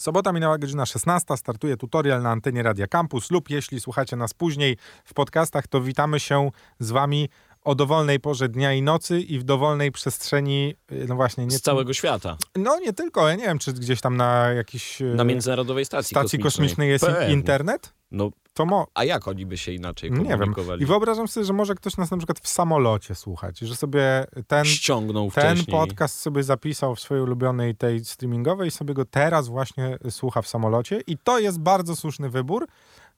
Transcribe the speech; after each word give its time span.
Sobota 0.00 0.32
minęła 0.32 0.58
godzina 0.58 0.86
16, 0.86 1.36
startuje 1.36 1.76
tutorial 1.76 2.22
na 2.22 2.30
antenie 2.30 2.62
Radia 2.62 2.86
Campus 2.86 3.30
lub 3.30 3.50
jeśli 3.50 3.80
słuchacie 3.80 4.16
nas 4.16 4.34
później 4.34 4.76
w 5.04 5.14
podcastach, 5.14 5.66
to 5.66 5.80
witamy 5.80 6.20
się 6.20 6.50
z 6.78 6.90
wami 6.90 7.28
o 7.64 7.74
dowolnej 7.74 8.20
porze 8.20 8.48
dnia 8.48 8.72
i 8.74 8.82
nocy 8.82 9.20
i 9.20 9.38
w 9.38 9.42
dowolnej 9.44 9.92
przestrzeni, 9.92 10.74
y, 10.92 11.06
no 11.08 11.16
właśnie... 11.16 11.44
Nie 11.46 11.50
Z 11.50 11.60
całego 11.62 11.92
świata. 11.92 12.36
No 12.56 12.78
nie 12.78 12.92
tylko, 12.92 13.28
ja 13.28 13.34
nie 13.34 13.44
wiem, 13.44 13.58
czy 13.58 13.72
gdzieś 13.72 14.00
tam 14.00 14.16
na 14.16 14.48
jakiś... 14.52 15.00
y, 15.02 15.14
Na 15.14 15.24
Międzynarodowej 15.24 15.84
Stacji, 15.84 16.14
stacji 16.14 16.38
kosmicznej 16.38 16.88
jest 16.88 17.04
i- 17.04 17.06
Pewnie. 17.06 17.32
internet? 17.34 17.92
No, 18.10 18.30
To 18.60 18.66
mo... 18.66 18.86
a 18.94 19.04
jak 19.04 19.28
oni 19.28 19.46
by 19.46 19.58
się 19.58 19.72
inaczej 19.72 20.10
Nie 20.10 20.16
wiem. 20.16 20.38
komunikowali? 20.38 20.82
I 20.82 20.86
wyobrażam 20.86 21.28
sobie, 21.28 21.46
że 21.46 21.52
może 21.52 21.74
ktoś 21.74 21.96
nas 21.96 22.10
na 22.10 22.16
przykład 22.16 22.40
w 22.40 22.48
samolocie 22.48 23.14
słuchać, 23.14 23.58
że 23.58 23.76
sobie 23.76 24.26
ten, 24.46 24.64
Ściągnął 24.64 25.30
ten 25.30 25.56
wcześniej. 25.56 25.76
podcast 25.76 26.20
sobie 26.20 26.42
zapisał 26.42 26.94
w 26.94 27.00
swojej 27.00 27.22
ulubionej 27.24 27.76
tej 27.76 28.04
streamingowej 28.04 28.68
i 28.68 28.70
sobie 28.70 28.94
go 28.94 29.04
teraz 29.04 29.48
właśnie 29.48 29.98
słucha 30.10 30.42
w 30.42 30.48
samolocie 30.48 31.00
i 31.06 31.18
to 31.18 31.38
jest 31.38 31.60
bardzo 31.60 31.96
słuszny 31.96 32.30
wybór, 32.30 32.66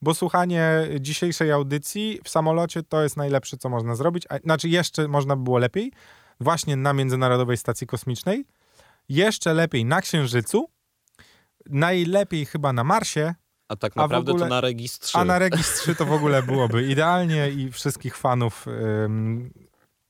bo 0.03 0.15
słuchanie 0.15 0.89
dzisiejszej 1.01 1.53
audycji 1.53 2.21
w 2.25 2.29
samolocie 2.29 2.83
to 2.83 3.03
jest 3.03 3.17
najlepsze, 3.17 3.57
co 3.57 3.69
można 3.69 3.95
zrobić. 3.95 4.25
A, 4.29 4.39
znaczy 4.39 4.69
jeszcze 4.69 5.09
można 5.09 5.37
by 5.37 5.43
było 5.43 5.59
lepiej 5.59 5.93
właśnie 6.41 6.77
na 6.77 6.93
Międzynarodowej 6.93 7.57
Stacji 7.57 7.87
Kosmicznej, 7.87 8.45
jeszcze 9.09 9.55
lepiej 9.55 9.85
na 9.85 10.01
Księżycu, 10.01 10.67
najlepiej 11.67 12.47
chyba 12.47 12.73
na 12.73 12.85
Marsie, 12.85 13.35
A 13.73 13.77
tak 13.77 13.93
A 13.97 14.01
naprawdę 14.01 14.33
ogóle- 14.33 14.45
to 14.47 14.51
na 14.51 14.61
registrze. 14.61 15.19
a 15.19 15.25
na 15.25 15.39
registrze 15.39 15.95
to 15.95 16.07
w 16.07 16.13
ogóle 16.13 16.43
byłoby 16.43 16.83
idealnie 16.89 17.51
i 17.51 17.71
wszystkich 17.73 18.17
fanów 18.17 18.67
ym, 19.05 19.51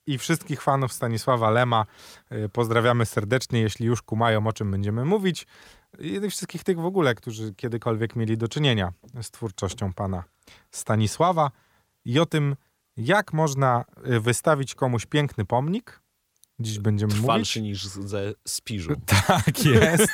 i 0.07 0.19
wszystkich 0.19 0.63
fanów 0.63 0.93
Stanisława 0.93 1.51
Lema 1.51 1.87
y, 2.33 2.49
pozdrawiamy 2.49 3.07
serdecznie, 3.07 3.61
jeśli 3.61 3.87
już 3.87 4.03
kumają 4.03 4.47
o 4.47 4.53
czym 4.53 4.71
będziemy 4.71 5.05
mówić. 5.05 5.47
I 5.99 6.31
wszystkich 6.31 6.65
tych 6.65 6.79
w 6.81 6.85
ogóle, 6.85 7.15
którzy 7.15 7.55
kiedykolwiek 7.55 8.17
mieli 8.17 8.37
do 8.39 8.49
czynienia 8.49 8.93
z 9.23 9.31
twórczością 9.31 9.93
pana 9.93 10.25
Stanisława 10.71 11.51
i 12.05 12.19
o 12.21 12.27
tym, 12.27 12.57
jak 12.97 13.33
można 13.33 13.85
y, 14.07 14.21
wystawić 14.21 14.75
komuś 14.75 15.07
piękny 15.07 15.45
pomnik. 15.45 16.01
Dziś 16.59 16.79
będziemy 16.79 17.11
mówić. 17.13 17.25
Trwalszy 17.25 17.63
niż 17.63 17.85
ze 17.87 18.33
Spiżu. 18.49 18.93
Tak 19.27 19.65
jest. 19.65 20.09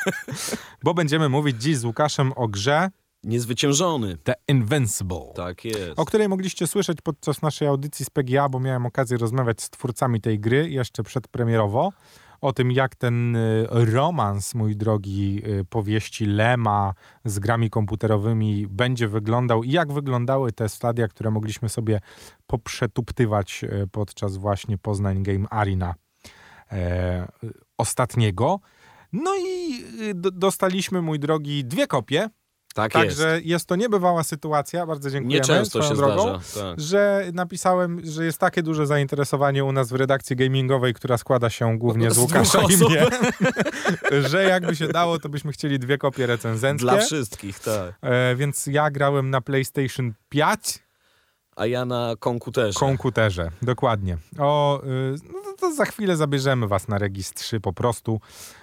Bo 0.83 0.94
będziemy 0.94 1.28
mówić 1.28 1.62
dziś 1.62 1.77
z 1.77 1.84
Łukaszem 1.84 2.33
o 2.33 2.48
grze 2.48 2.91
Niezwyciężony. 3.24 4.16
The 4.16 4.34
Invincible. 4.48 5.33
Tak 5.34 5.64
jest. 5.64 5.92
o 5.97 6.05
której 6.05 6.28
mogliście 6.28 6.66
słyszeć 6.66 6.98
podczas 7.00 7.42
naszej 7.42 7.69
audycji 7.69 8.05
z 8.05 8.10
PGA, 8.10 8.48
bo 8.48 8.60
miałem 8.60 8.86
okazję 8.86 9.19
rozmawiać 9.19 9.62
z 9.62 9.70
twórcami 9.70 10.20
tej 10.20 10.41
gry 10.41 10.70
jeszcze 10.70 11.02
przedpremierowo. 11.02 11.92
O 12.41 12.52
tym, 12.52 12.72
jak 12.72 12.97
ten 12.97 13.36
y, 13.36 13.66
romans, 13.70 14.55
mój 14.55 14.77
drogi, 14.77 15.42
y, 15.47 15.64
powieści 15.64 16.27
Lema 16.27 16.94
z 17.25 17.38
grami 17.38 17.70
komputerowymi 17.70 18.66
będzie 18.66 19.08
wyglądał 19.08 19.64
i 19.64 19.70
jak 19.70 19.92
wyglądały 19.92 20.53
te 20.53 20.69
stadia, 20.69 21.08
które 21.08 21.30
mogliśmy 21.30 21.69
sobie 21.69 22.00
poprzetuptywać 22.47 23.64
y, 23.64 23.86
podczas 23.92 24.36
właśnie 24.36 24.78
Poznań 24.78 25.22
Game 25.22 25.48
Arena 25.50 25.94
e, 26.72 27.28
ostatniego. 27.78 28.60
No 29.12 29.30
i 29.36 29.84
do, 30.14 30.30
dostaliśmy, 30.30 31.03
mój 31.03 31.19
drogi, 31.19 31.64
dwie 31.64 31.86
kopie. 31.86 32.30
Tak 32.79 32.95
jest. 32.95 33.19
Także 33.19 33.41
jest. 33.45 33.67
to 33.67 33.77
niebywała 33.77 34.25
sytuacja. 34.25 34.87
Bardzo 34.87 35.11
dziękujemy. 35.11 35.41
Nieczęsto 35.41 35.83
się 35.83 35.95
drogą 35.95 36.23
zdarza. 36.23 36.71
Tak. 36.71 36.81
że 36.81 37.25
napisałem, 37.33 38.01
że 38.05 38.25
jest 38.25 38.39
takie 38.39 38.62
duże 38.62 38.87
zainteresowanie 38.87 39.65
u 39.65 39.73
nas 39.73 39.89
w 39.89 39.95
redakcji 39.95 40.37
gamingowej, 40.37 40.95
która 40.95 41.19
składa 41.19 41.51
się 41.51 41.79
głównie 41.79 42.11
z 42.11 42.15
Z 42.15 42.19
Łukasza 42.19 42.62
i 42.62 42.77
mnie, 42.77 43.06
że 44.31 44.45
jakby 44.45 44.77
się 44.77 44.89
dało, 44.89 45.19
to 45.19 45.29
byśmy 45.29 45.53
chcieli 45.53 45.79
dwie 45.79 45.99
kopie 45.99 46.27
recenzenckie. 46.27 46.84
Dla 46.87 46.97
wszystkich, 46.97 47.61
tak. 47.61 47.95
E, 48.03 48.37
więc 48.37 48.67
ja 48.67 48.91
grałem 48.91 49.31
na 49.31 49.41
PlayStation 49.41 50.12
5 50.29 50.88
A 51.59 51.67
ja 51.67 51.84
na 51.84 52.14
komputerze. 52.20 52.81
komputerze. 52.81 53.51
Dokładnie. 53.62 54.19
O, 54.38 54.82
y, 54.84 55.16
no 55.32 55.53
to, 55.59 55.75
za 55.75 55.84
chwilę 55.84 56.16
zabierzemy 56.16 56.69
was 56.69 56.88
na 56.88 56.99
registr 56.99 57.34
3 57.43 57.60
po 57.60 57.72
prostu 57.72 58.21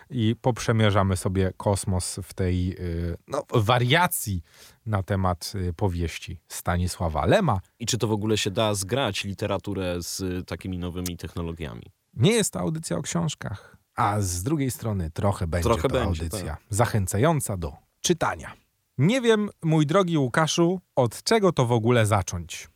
i 0.09 0.35
poprzemierzamy 0.41 1.17
sobie 1.17 1.53
kosmos 1.57 2.19
w 2.23 2.33
tej 2.33 2.75
y, 2.79 3.17
no, 3.27 3.43
wariacji 3.53 4.41
na 4.85 5.03
temat 5.03 5.51
y, 5.55 5.73
powieści 5.73 6.39
Stanisława 6.47 7.25
Lema. 7.25 7.59
I 7.79 7.85
czy 7.85 7.97
to 7.97 8.07
w 8.07 8.11
ogóle 8.11 8.37
się 8.37 8.51
da 8.51 8.73
zgrać 8.73 9.23
literaturę 9.23 9.95
z 9.99 10.47
takimi 10.47 10.77
nowymi 10.77 11.17
technologiami? 11.17 11.83
Nie 12.13 12.31
jest 12.31 12.53
to 12.53 12.59
audycja 12.59 12.97
o 12.97 13.01
książkach, 13.01 13.77
a 13.95 14.21
z 14.21 14.43
drugiej 14.43 14.71
strony 14.71 15.11
trochę 15.11 15.47
będzie 15.47 15.69
Trochę 15.69 15.89
to 15.89 15.93
będzie, 15.93 16.23
audycja 16.23 16.55
tak. 16.55 16.63
zachęcająca 16.69 17.57
do 17.57 17.73
czytania. 18.01 18.53
Nie 18.97 19.21
wiem, 19.21 19.49
mój 19.63 19.85
drogi 19.85 20.17
Łukaszu, 20.17 20.81
od 20.95 21.23
czego 21.23 21.51
to 21.51 21.65
w 21.65 21.71
ogóle 21.71 22.05
zacząć. 22.05 22.74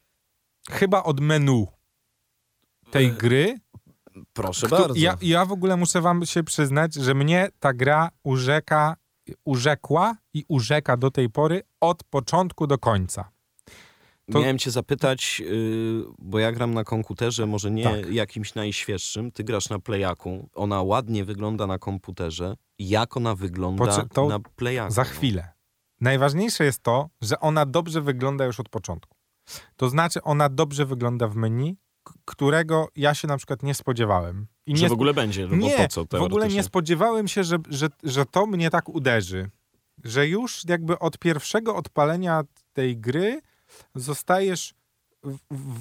Chyba 0.70 1.04
od 1.04 1.20
menu 1.20 1.68
tej 2.92 3.06
E, 3.06 3.12
gry. 3.12 3.60
Proszę 4.34 4.68
Któ- 4.68 4.76
bardzo. 4.76 4.94
Ja, 5.00 5.18
ja 5.22 5.46
w 5.46 5.52
ogóle 5.52 5.78
muszę 5.78 6.02
wam 6.02 6.26
się 6.26 6.44
przyznać, 6.44 6.94
że 6.94 7.14
mnie 7.14 7.50
ta 7.60 7.74
gra 7.74 8.10
urzeka, 8.24 8.96
urzekła 9.46 10.16
i 10.34 10.46
urzeka 10.48 10.98
do 10.98 11.12
tej 11.12 11.30
pory 11.30 11.62
od 11.82 12.04
początku 12.04 12.68
do 12.68 12.78
końca. 12.78 13.32
to- 14.32 14.40
Miałem 14.40 14.58
cię 14.60 14.72
zapytać, 14.72 15.40
yy, 15.40 16.04
bo 16.20 16.40
ja 16.40 16.52
gram 16.52 16.74
na 16.74 16.84
komputerze, 16.84 17.46
może 17.46 17.72
nie 17.72 17.84
Tak. 17.84 18.12
jakimś 18.12 18.56
najświeższym, 18.56 19.32
ty 19.32 19.44
grasz 19.44 19.70
na 19.70 19.80
playaku, 19.80 20.50
ona 20.54 20.82
ładnie 20.82 21.26
wygląda 21.26 21.68
na 21.68 21.78
komputerze, 21.80 22.56
jak 22.80 23.18
ona 23.18 23.36
wygląda 23.36 24.06
to 24.14 24.28
na 24.28 24.40
playaku? 24.40 24.94
Za 24.94 25.02
no? 25.02 25.10
chwilę. 25.10 25.50
Najważniejsze 26.02 26.64
jest 26.64 26.84
to, 26.84 27.10
że 27.22 27.40
ona 27.40 27.66
dobrze 27.66 28.02
wygląda 28.02 28.46
już 28.46 28.60
od 28.60 28.70
początku. 28.70 29.16
To 29.76 29.90
znaczy, 29.90 30.22
ona 30.24 30.50
dobrze 30.50 30.86
wygląda 30.86 31.28
w 31.28 31.36
menu, 31.36 31.78
którego 32.26 32.88
ja 32.96 33.14
się 33.14 33.28
na 33.28 33.38
przykład 33.38 33.64
nie 33.64 33.74
spodziewałem. 33.74 34.48
I 34.66 34.78
Że 34.78 34.84
nie 34.84 34.90
w 34.90 34.94
ogóle 34.94 35.14
będzie, 35.14 35.48
nie, 35.48 35.78
bo 35.78 35.84
po 35.84 35.88
co 35.88 36.06
w 36.20 36.24
ogóle 36.24 36.48
nie 36.48 36.64
spodziewałem 36.64 37.28
się, 37.28 37.44
że, 37.44 37.58
że, 37.70 37.88
że 38.04 38.26
to 38.26 38.46
mnie 38.46 38.70
tak 38.70 38.90
uderzy. 38.90 39.50
Że 40.04 40.28
już 40.28 40.62
jakby 40.68 41.00
od 41.00 41.18
pierwszego 41.18 41.76
odpalenia 41.76 42.42
tej 42.74 42.98
gry 42.98 43.42
zostajesz 43.96 44.74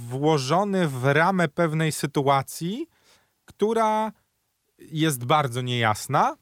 włożony 0.08 0.88
w 0.88 1.04
ramę 1.04 1.48
pewnej 1.48 1.92
sytuacji, 1.92 2.86
która 3.44 4.12
jest 4.78 5.24
bardzo 5.24 5.62
niejasna, 5.62 6.36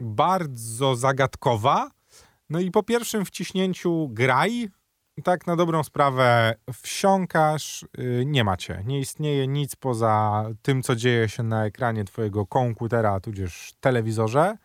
bardzo 0.00 0.96
zagadkowa. 0.96 1.90
No 2.50 2.60
i 2.60 2.70
po 2.70 2.82
pierwszym 2.82 3.24
wciśnięciu 3.24 4.08
graj, 4.08 4.68
tak 5.22 5.46
na 5.46 5.56
dobrą 5.56 5.84
sprawę 5.84 6.54
wsiąkasz, 6.72 7.84
yy, 7.98 8.26
nie 8.26 8.44
macie. 8.44 8.82
Nie 8.84 9.00
istnieje 9.00 9.48
nic 9.48 9.76
poza 9.76 10.44
tym, 10.62 10.82
co 10.82 10.96
dzieje 10.96 11.28
się 11.28 11.42
na 11.42 11.64
ekranie 11.64 12.04
twojego 12.04 12.46
komputera, 12.46 13.20
tudzież 13.20 13.72
telewizorze. 13.80 14.56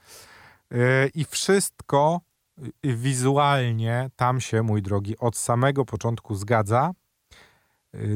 Yy, 0.71 0.77
I 1.13 1.25
wszystko 1.25 2.21
yy, 2.57 2.95
wizualnie 2.95 4.09
tam 4.15 4.41
się, 4.41 4.63
mój 4.63 4.81
drogi, 4.81 5.17
od 5.17 5.37
samego 5.37 5.85
początku 5.85 6.35
zgadza. 6.35 6.91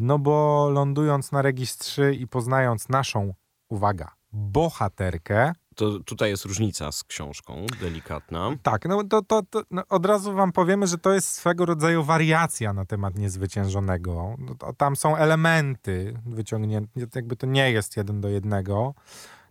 No 0.01 0.19
bo 0.19 0.69
lądując 0.69 1.31
na 1.31 1.41
registrze 1.41 2.13
i 2.13 2.27
poznając 2.27 2.89
naszą, 2.89 3.33
uwaga, 3.69 4.11
bohaterkę, 4.31 5.53
To 5.75 5.99
tutaj 5.99 6.29
jest 6.29 6.45
różnica 6.45 6.91
z 6.91 7.03
książką, 7.03 7.65
delikatna. 7.81 8.55
tak, 8.63 8.85
no 8.85 9.03
to, 9.03 9.21
to, 9.21 9.41
to 9.49 9.61
no 9.71 9.83
od 9.89 10.05
razu 10.05 10.33
wam 10.33 10.51
powiemy, 10.51 10.87
że 10.87 10.97
to 10.97 11.13
jest 11.13 11.27
swego 11.27 11.65
rodzaju 11.65 12.03
wariacja 12.03 12.73
na 12.73 12.85
temat 12.85 13.17
niezwyciężonego. 13.17 14.35
No 14.39 14.73
tam 14.73 14.95
są 14.95 15.15
elementy 15.15 16.19
wyciągnięte, 16.25 16.91
jakby 17.15 17.35
to 17.35 17.47
nie 17.47 17.71
jest 17.71 17.97
jeden 17.97 18.21
do 18.21 18.29
jednego. 18.29 18.93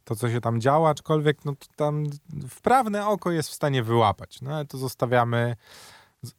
To, 0.05 0.17
co 0.17 0.31
się 0.31 0.41
tam 0.41 0.61
działa, 0.61 0.91
aczkolwiek 0.91 1.45
no 1.45 1.53
to 1.53 1.67
tam 1.77 2.05
wprawne 2.49 3.07
oko 3.07 3.31
jest 3.31 3.49
w 3.49 3.55
stanie 3.55 3.83
wyłapać. 3.83 4.43
No 4.43 4.55
ale 4.55 4.65
to 4.65 4.79
zostawiamy, 4.79 5.57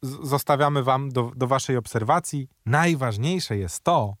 zostawiamy 0.02 0.82
wam 0.82 1.10
do, 1.12 1.32
do 1.36 1.46
waszej 1.46 1.76
obserwacji. 1.76 2.48
Najważniejsze 2.66 3.56
jest 3.56 3.84
to, 3.84 4.14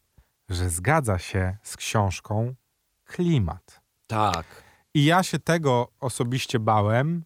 że 0.48 0.70
zgadza 0.70 1.18
się 1.18 1.56
z 1.62 1.76
książką 1.76 2.54
klimat. 3.04 3.80
Tak. 4.06 4.65
I 4.96 5.04
ja 5.04 5.22
się 5.22 5.38
tego 5.38 5.88
osobiście 6.00 6.58
bałem, 6.58 7.24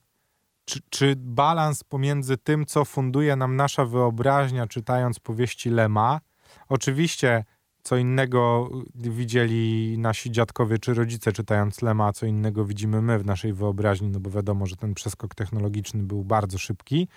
czy, 0.65 0.81
czy 0.91 1.15
balans 1.17 1.85
pomiędzy 1.85 2.37
tym, 2.37 2.67
co 2.67 2.85
funduje 2.85 3.37
nam 3.37 3.57
nasza 3.57 3.85
wyobraźnia, 3.85 4.67
czytając 4.67 5.19
powieści 5.19 5.71
Lema. 5.71 6.21
Oczywiście, 6.69 7.45
co 7.83 7.97
innego 7.97 8.69
widzieli 8.95 9.95
nasi 9.99 10.31
dziadkowie 10.31 10.79
czy 10.79 10.95
rodzice, 10.95 11.33
czytając 11.33 11.83
Lema, 11.83 12.07
a 12.07 12.13
co 12.13 12.27
innego 12.27 12.65
widzimy 12.65 13.03
my 13.03 13.19
w 13.19 13.27
naszej 13.27 13.53
wyobraźni, 13.53 14.09
no 14.09 14.21
bo 14.21 14.31
wiadomo, 14.31 14.67
że 14.67 14.77
ten 14.77 14.95
przeskok 14.95 15.35
technologiczny 15.35 16.03
był 16.03 16.25
bardzo 16.25 16.59
szybki. 16.59 17.09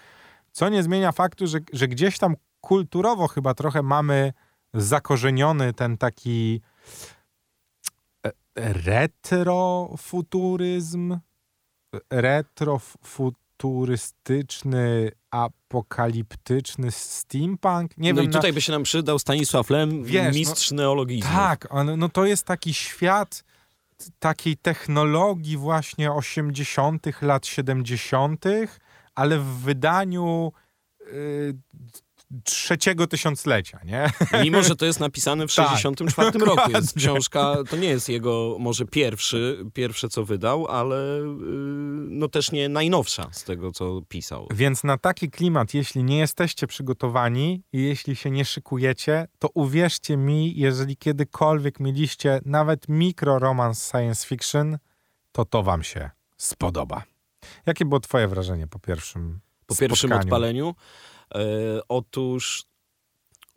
Co 0.51 0.69
nie 0.69 0.83
zmienia 0.83 1.11
faktu, 1.11 1.47
że, 1.47 1.59
że 1.73 1.88
gdzieś 1.88 2.17
tam 2.17 2.35
kulturowo 2.61 3.27
chyba 3.27 3.53
trochę 3.53 3.83
mamy 3.83 4.33
zakorzeniony 4.73 5.73
ten 5.73 5.97
taki 5.97 6.61
retrofuturyzm, 8.55 11.19
retrofuturyzm, 12.09 13.44
futurystyczny, 13.63 15.11
apokaliptyczny 15.31 16.91
steampunk. 16.91 17.97
Nie 17.97 18.13
no 18.13 18.21
wiem, 18.21 18.29
i 18.29 18.33
tutaj 18.33 18.53
by 18.53 18.61
się 18.61 18.71
nam 18.71 18.83
przydał 18.83 19.19
Stanisław 19.19 19.69
Lem, 19.69 20.03
Wiesz, 20.03 20.35
mistrz 20.35 20.71
no, 20.71 20.77
neologizmu. 20.77 21.31
Tak, 21.31 21.67
on, 21.69 22.00
no 22.00 22.09
to 22.09 22.25
jest 22.25 22.45
taki 22.45 22.73
świat 22.73 23.44
takiej 24.19 24.57
technologii 24.57 25.57
właśnie 25.57 26.11
80., 26.11 27.21
lat 27.21 27.45
70., 27.45 28.45
ale 29.15 29.39
w 29.39 29.45
wydaniu 29.45 30.51
y, 31.01 31.56
trzeciego 32.44 33.07
tysiąclecia, 33.07 33.80
nie? 33.85 34.09
Mimo, 34.44 34.63
że 34.63 34.75
to 34.75 34.85
jest 34.85 35.00
napisane 35.00 35.47
w 35.47 35.53
Tak, 35.56 35.68
64 35.68 36.31
roku. 36.31 36.45
dokładnie. 36.45 36.75
Jest 36.75 36.97
książka, 36.97 37.56
to 37.69 37.77
nie 37.77 37.88
jest 37.88 38.09
jego 38.09 38.56
może 38.59 38.85
pierwszy, 38.85 39.65
pierwsze 39.74 40.09
co 40.09 40.25
wydał, 40.25 40.68
ale 40.68 40.95
yy, 40.95 41.25
no 42.09 42.27
też 42.27 42.51
nie 42.51 42.69
najnowsza 42.69 43.30
z 43.31 43.44
tego, 43.44 43.71
co 43.71 44.01
pisał. 44.07 44.47
Więc 44.53 44.83
na 44.83 44.97
taki 44.97 45.31
klimat, 45.31 45.74
jeśli 45.74 46.03
nie 46.03 46.18
jesteście 46.18 46.68
przygotowani 46.68 47.63
i 47.74 47.83
jeśli 47.83 48.15
się 48.15 48.31
nie 48.31 48.45
szykujecie, 48.45 49.27
to 49.39 49.50
uwierzcie 49.53 50.18
mi, 50.18 50.59
jeżeli 50.59 50.97
kiedykolwiek 50.97 51.80
mieliście 51.80 52.41
nawet 52.45 52.89
mikro 52.89 53.39
romans 53.39 53.91
science 53.91 54.27
fiction, 54.27 54.77
to 55.31 55.45
to 55.45 55.63
wam 55.63 55.83
się 55.83 56.09
spodoba. 56.38 57.03
Jakie 57.65 57.85
było 57.85 58.00
twoje 58.00 58.27
wrażenie 58.27 58.68
po 58.68 58.80
pierwszym 58.80 59.39
Po 59.65 59.75
pierwszym 59.75 60.10
spotkaniu? 60.10 60.24
odpaleniu. 60.27 60.75
E, 61.36 61.39
otóż 61.89 62.65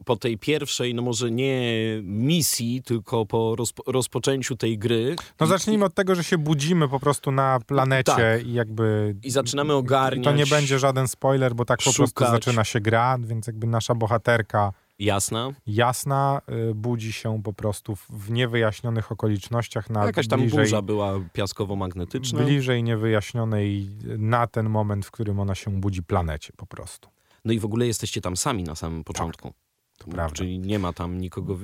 po 0.04 0.16
tej 0.16 0.38
pierwszej, 0.38 0.94
no 0.94 1.02
może 1.02 1.30
nie 1.30 1.72
misji, 2.02 2.82
tylko 2.82 3.26
po 3.26 3.56
rozpo, 3.56 3.82
rozpoczęciu 3.86 4.56
tej 4.56 4.78
gry. 4.78 5.16
No 5.40 5.46
zacznijmy 5.46 5.84
od 5.84 5.94
tego, 5.94 6.14
że 6.14 6.24
się 6.24 6.38
budzimy 6.38 6.88
po 6.88 7.00
prostu 7.00 7.32
na 7.32 7.58
planecie 7.66 8.12
Tak. 8.12 8.46
i 8.46 8.52
jakby... 8.52 9.16
I 9.22 9.30
zaczynamy 9.30 9.72
ogarniać. 9.74 10.24
To 10.24 10.32
nie 10.32 10.46
będzie 10.46 10.78
żaden 10.78 11.08
spoiler, 11.08 11.54
bo 11.54 11.64
tak 11.64 11.78
po 11.78 11.82
prostu 11.82 12.06
szukać. 12.06 12.30
zaczyna 12.30 12.64
się 12.64 12.80
gra, 12.80 13.18
więc 13.20 13.46
jakby 13.46 13.66
nasza 13.66 13.94
bohaterka 13.94 14.72
Jasna. 14.98 15.50
jasna 15.66 16.40
y, 16.70 16.74
budzi 16.74 17.12
się 17.12 17.42
po 17.42 17.52
prostu 17.52 17.96
w- 17.96 18.30
niewyjaśnionych 18.30 19.12
okolicznościach 19.12 19.90
na 19.90 20.04
Jakaś 20.06 20.28
tam 20.28 20.40
bliżej, 20.40 20.58
burza 20.58 20.82
była 20.82 21.12
piaskowo-magnetyczna. 21.32 22.44
bliżej 22.44 22.82
niewyjaśnionej 22.82 23.90
na 24.18 24.46
ten 24.46 24.68
moment, 24.70 25.06
w 25.06 25.10
którym 25.10 25.40
ona 25.40 25.54
się 25.54 25.70
budzi 25.80 26.02
planecie 26.02 26.52
po 26.56 26.66
prostu. 26.66 27.08
No 27.44 27.52
i 27.52 27.58
w 27.58 27.64
ogóle 27.64 27.86
jesteście 27.86 28.20
tam 28.20 28.36
sami 28.36 28.64
na 28.64 28.74
samym 28.74 29.04
początku. 29.04 29.52
To 29.98 30.10
prawda. 30.10 30.34
Czyli 30.36 30.58
nie 30.58 30.78
ma 30.78 30.92
tam 30.92 31.20
nikogo. 31.20 31.58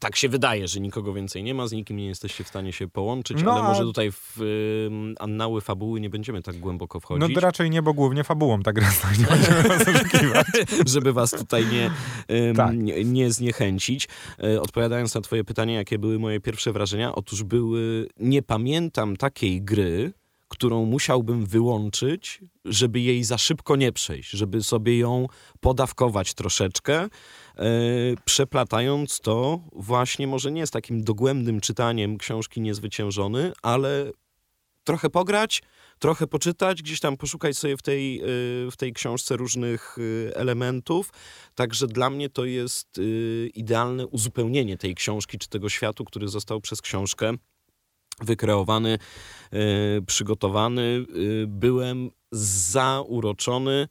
Tak 0.00 0.16
się 0.16 0.28
wydaje, 0.28 0.68
że 0.68 0.80
nikogo 0.80 1.12
więcej 1.12 1.42
nie 1.42 1.54
ma, 1.54 1.66
z 1.66 1.72
nikim 1.72 1.96
nie 1.96 2.06
jesteście 2.06 2.44
w 2.44 2.48
stanie 2.48 2.72
się 2.72 2.88
połączyć, 2.88 3.42
No, 3.42 3.52
ale 3.52 3.62
może 3.62 3.82
tutaj 3.82 4.12
w 4.12 4.40
ym, 4.86 5.14
annały 5.20 5.60
fabuły 5.60 6.00
nie 6.00 6.10
będziemy 6.10 6.42
tak 6.42 6.56
głęboko 6.56 6.98
No 6.98 7.00
wchodzić, 7.00 7.34
to 7.34 7.40
raczej 7.40 7.70
nie, 7.70 7.82
bo 7.82 7.94
głównie 7.94 8.24
fabułą 8.24 8.62
tak 8.62 8.74
gra 8.74 8.88
nie 9.18 9.26
będziemy 9.26 9.74
oszukiwać. 9.74 10.46
żeby 10.92 11.12
was 11.12 11.30
tutaj 11.30 11.64
nie, 11.66 11.90
ym, 12.36 12.56
Tak. 12.56 12.76
nie, 12.76 13.04
nie 13.04 13.30
zniechęcić. 13.32 14.08
E, 14.44 14.60
Odpowiadając 14.62 15.14
na 15.14 15.20
twoje 15.20 15.44
pytanie, 15.44 15.74
jakie 15.74 15.98
były 15.98 16.18
moje 16.18 16.40
pierwsze 16.40 16.72
wrażenia? 16.72 17.14
Otóż 17.14 17.42
były, 17.42 18.08
nie 18.20 18.42
pamiętam 18.42 19.16
takiej 19.16 19.62
gry, 19.62 20.12
którą 20.52 20.84
musiałbym 20.84 21.46
wyłączyć, 21.46 22.40
żeby 22.64 23.00
jej 23.00 23.24
za 23.24 23.38
szybko 23.38 23.76
nie 23.76 23.92
przejść, 23.92 24.30
żeby 24.30 24.62
sobie 24.62 24.98
ją 24.98 25.26
podawkować 25.60 26.34
troszeczkę, 26.34 26.94
e, 27.00 27.08
przeplatając 28.24 29.20
to 29.20 29.60
właśnie 29.72 30.26
może 30.26 30.52
nie 30.52 30.66
z 30.66 30.70
takim 30.70 31.04
dogłębnym 31.04 31.60
czytaniem 31.60 32.18
książki 32.18 32.60
Niezwyciężony, 32.60 33.52
ale 33.62 34.12
trochę 34.84 35.10
pograć, 35.10 35.62
trochę 35.98 36.26
poczytać, 36.26 36.82
gdzieś 36.82 37.00
tam 37.00 37.16
poszukać 37.16 37.56
sobie 37.56 37.76
w 37.76 37.82
tej, 37.82 38.20
y, 38.66 38.70
w 38.70 38.76
tej 38.76 38.92
książce 38.92 39.36
różnych 39.36 39.98
y, 39.98 40.32
elementów. 40.34 41.10
Także 41.54 41.86
dla 41.86 42.10
mnie 42.10 42.28
to 42.28 42.44
jest 42.44 43.00
idealne 43.54 44.06
uzupełnienie 44.06 44.78
tej 44.78 44.94
książki, 44.94 45.38
czy 45.38 45.48
tego 45.48 45.68
światu, 45.68 46.04
który 46.04 46.28
został 46.28 46.60
przez 46.60 46.82
książkę 46.82 47.34
wykreowany, 48.24 48.98
y, 49.54 50.02
przygotowany. 50.06 51.04
Y, 51.16 51.44
byłem 51.48 52.10
zauroczony 52.32 53.88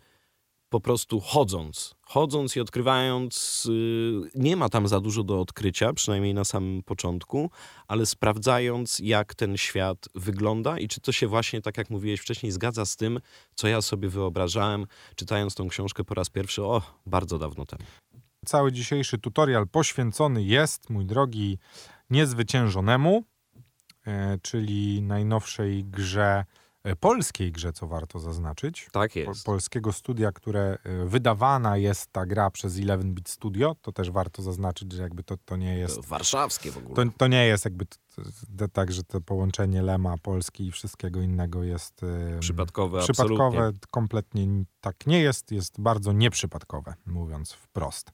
po 0.72 0.82
prostu 0.82 1.20
chodząc. 1.20 1.96
Chodząc 2.02 2.56
i 2.56 2.60
odkrywając, 2.60 3.66
y, 3.70 4.30
nie 4.36 4.56
ma 4.56 4.70
tam 4.70 4.88
za 4.88 5.00
dużo 5.00 5.24
do 5.24 5.42
odkrycia, 5.42 5.94
przynajmniej 5.94 6.34
na 6.34 6.46
samym 6.46 6.84
początku, 6.84 7.50
ale 7.88 8.06
sprawdzając, 8.06 9.00
jak 9.00 9.36
ten 9.36 9.58
świat 9.58 10.10
wygląda 10.16 10.80
i 10.80 10.88
czy 10.88 11.02
to 11.02 11.12
się 11.12 11.28
właśnie, 11.28 11.62
tak 11.62 11.78
jak 11.78 11.90
mówiłeś 11.90 12.20
wcześniej, 12.20 12.52
zgadza 12.52 12.86
z 12.86 12.96
tym, 12.96 13.20
co 13.56 13.68
ja 13.68 13.82
sobie 13.82 14.10
wyobrażałem, 14.10 14.86
czytając 15.16 15.56
tą 15.56 15.68
książkę 15.68 16.04
po 16.04 16.14
raz 16.14 16.30
pierwszy, 16.30 16.64
o, 16.64 16.82
bardzo 17.06 17.38
dawno 17.38 17.66
temu. 17.66 17.84
Cały 18.46 18.72
dzisiejszy 18.72 19.18
tutorial 19.18 19.68
poświęcony 19.68 20.44
jest, 20.44 20.90
mój 20.90 21.06
drogi, 21.06 21.58
niezwyciężonemu, 22.10 23.18
e, 23.18 23.31
czyli 24.42 25.02
najnowszej 25.02 25.84
grze, 25.86 26.46
e, 26.84 26.96
polskiej 26.96 27.52
grze, 27.52 27.74
co 27.74 27.88
warto 27.88 28.20
zaznaczyć. 28.20 28.90
Tak 28.92 29.12
Po, 29.14 29.20
jest. 29.20 29.46
polskiego 29.46 29.94
studia, 29.94 30.32
które 30.32 30.78
e, 30.84 31.06
wydawana 31.06 31.78
jest 31.78 32.12
ta 32.12 32.26
gra 32.26 32.50
przez 32.50 32.76
11-bit 32.76 33.30
Studio, 33.30 33.76
to 33.82 33.92
też 33.92 34.12
warto 34.12 34.42
zaznaczyć, 34.42 34.94
że 34.94 35.02
jakby 35.02 35.24
to, 35.24 35.38
to 35.46 35.56
nie 35.58 35.78
jest 35.78 35.96
To 35.96 36.02
warszawskie 36.02 36.72
w 36.72 36.78
ogóle. 36.78 36.96
To, 36.96 37.12
to 37.18 37.28
nie 37.28 37.46
jest 37.46 37.66
jakby 37.66 37.86
tak, 38.74 38.92
że 38.92 39.04
to 39.04 39.22
połączenie 39.22 39.82
Lema, 39.82 40.16
Polski 40.18 40.68
i 40.68 40.72
wszystkiego 40.72 41.22
innego 41.22 41.64
jest 41.64 42.02
Przypadkowe, 42.40 43.00
przypadkowe. 43.00 43.58
absolutnie. 43.58 43.88
Kompletnie 43.92 44.48
tak 44.82 45.08
nie 45.08 45.22
jest. 45.22 45.52
Jest 45.52 45.82
bardzo 45.82 46.12
nieprzypadkowe, 46.14 46.94
mówiąc 47.06 47.52
wprost. 47.54 48.12